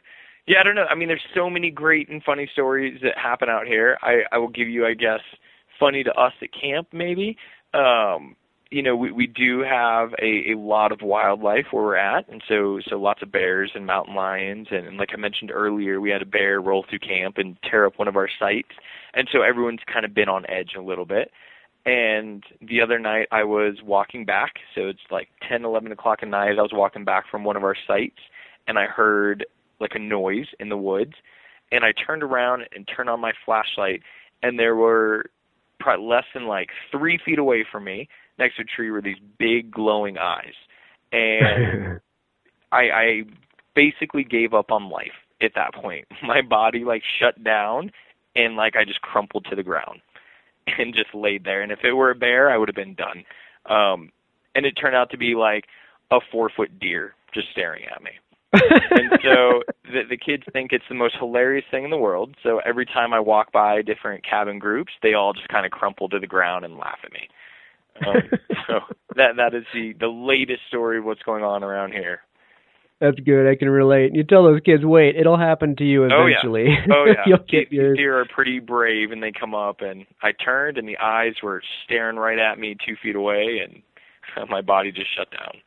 [0.47, 0.87] yeah, I don't know.
[0.89, 3.99] I mean, there's so many great and funny stories that happen out here.
[4.03, 5.21] I, I will give you, I guess,
[5.79, 7.37] funny to us at camp, maybe.
[7.75, 8.37] Um,
[8.71, 12.43] you know, we, we do have a, a lot of wildlife where we're at, and
[12.49, 16.11] so so lots of bears and mountain lions, and, and like I mentioned earlier, we
[16.11, 18.73] had a bear roll through camp and tear up one of our sites,
[19.15, 21.31] and so everyone's kind of been on edge a little bit.
[21.85, 26.29] And the other night I was walking back, so it's like 10, 11 o'clock at
[26.29, 26.59] night.
[26.59, 28.19] I was walking back from one of our sites,
[28.67, 29.47] and I heard
[29.81, 31.15] like a noise in the woods,
[31.73, 34.03] and I turned around and turned on my flashlight,
[34.43, 35.27] and there were
[35.81, 38.09] probably less than like three feet away from me,
[38.39, 40.55] next to a tree, were these big glowing eyes,
[41.13, 42.01] and
[42.73, 43.23] I, I
[43.75, 46.07] basically gave up on life at that point.
[46.23, 47.91] My body like shut down,
[48.35, 50.01] and like I just crumpled to the ground
[50.79, 51.63] and just laid there.
[51.63, 53.25] And if it were a bear, I would have been done.
[53.67, 54.11] Um,
[54.55, 55.65] and it turned out to be like
[56.11, 58.13] a four foot deer just staring at me.
[60.19, 62.35] The, kids think it's the most hilarious thing in the world.
[62.43, 66.09] So every time I walk by different cabin groups, they all just kind of crumple
[66.11, 67.29] to the ground and laugh at me.
[68.07, 68.81] Um, so
[69.17, 72.21] that that is the the latest story of what's going on around here.
[73.01, 73.47] That's good.
[73.47, 74.13] I can relate.
[74.15, 76.67] You tell those kids, wait, it'll happen to you eventually.
[76.69, 76.95] Oh yeah.
[76.95, 77.23] Oh, yeah.
[77.27, 77.99] You'll get yours.
[77.99, 81.63] deer are pretty brave, and they come up, and I turned, and the eyes were
[81.85, 85.61] staring right at me two feet away, and my body just shut down.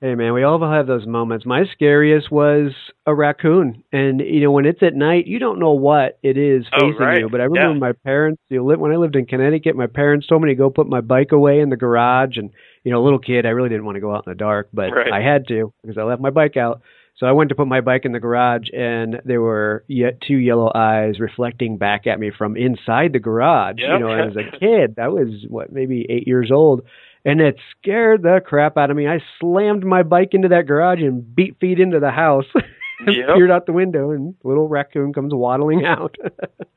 [0.00, 1.44] Hey man, we all have those moments.
[1.44, 2.72] My scariest was
[3.06, 6.64] a raccoon, and you know when it's at night, you don't know what it is
[6.72, 7.20] Oh, facing right.
[7.20, 7.28] you.
[7.28, 7.78] But I remember Yeah.
[7.80, 8.40] my parents.
[8.48, 11.00] You know, when I lived in Connecticut, my parents told me to go put my
[11.00, 12.50] bike away in the garage, and
[12.84, 14.68] you know, a little kid, I really didn't want to go out in the dark,
[14.72, 15.12] but Right.
[15.12, 16.80] I had to because I left my bike out.
[17.16, 20.36] So I went to put my bike in the garage, and there were yet two
[20.36, 23.76] yellow eyes reflecting back at me from inside the garage.
[23.78, 23.90] Yep.
[23.90, 26.82] You know, as a kid, I was what maybe eight years old,
[27.24, 29.08] and it scared the crap out of me.
[29.08, 32.46] I slammed my bike into that garage and beat feet into the house.
[32.54, 32.64] and
[33.06, 33.34] Yep.
[33.34, 36.14] peered out the window, and little raccoon comes waddling out.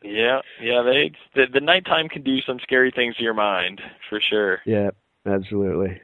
[0.04, 0.82] Yeah, yeah.
[0.82, 4.60] They the, the nighttime can do some scary things to your mind for sure.
[4.66, 4.90] yeah,
[5.26, 6.02] absolutely.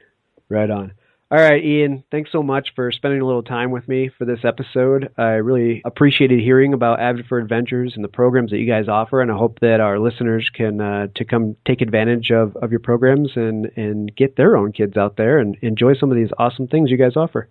[0.48, 0.92] Right on.
[1.34, 4.44] All right, Ian, thanks so much for spending a little time with me for this
[4.44, 5.12] episode.
[5.18, 9.20] I really appreciated hearing about Avid for Adventures and the programs that you guys offer,
[9.20, 12.78] and I hope that our listeners can uh, to come take advantage of, of your
[12.78, 16.68] programs and, and get their own kids out there and enjoy some of these awesome
[16.68, 17.48] things you guys offer.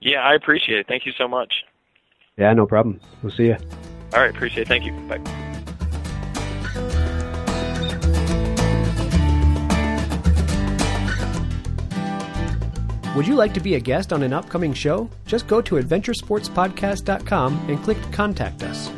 [0.00, 0.86] Yeah, I appreciate it.
[0.88, 1.64] Thank you so much.
[2.38, 2.98] Yeah, no problem.
[3.22, 3.58] We'll see you.
[4.14, 4.68] All right, appreciate it.
[4.68, 4.92] Thank you.
[5.06, 5.47] Bye.
[13.16, 15.08] Would you like to be a guest on an upcoming show?
[15.26, 18.90] Just go to AdventureSportsPodcast.com and click Contact Us.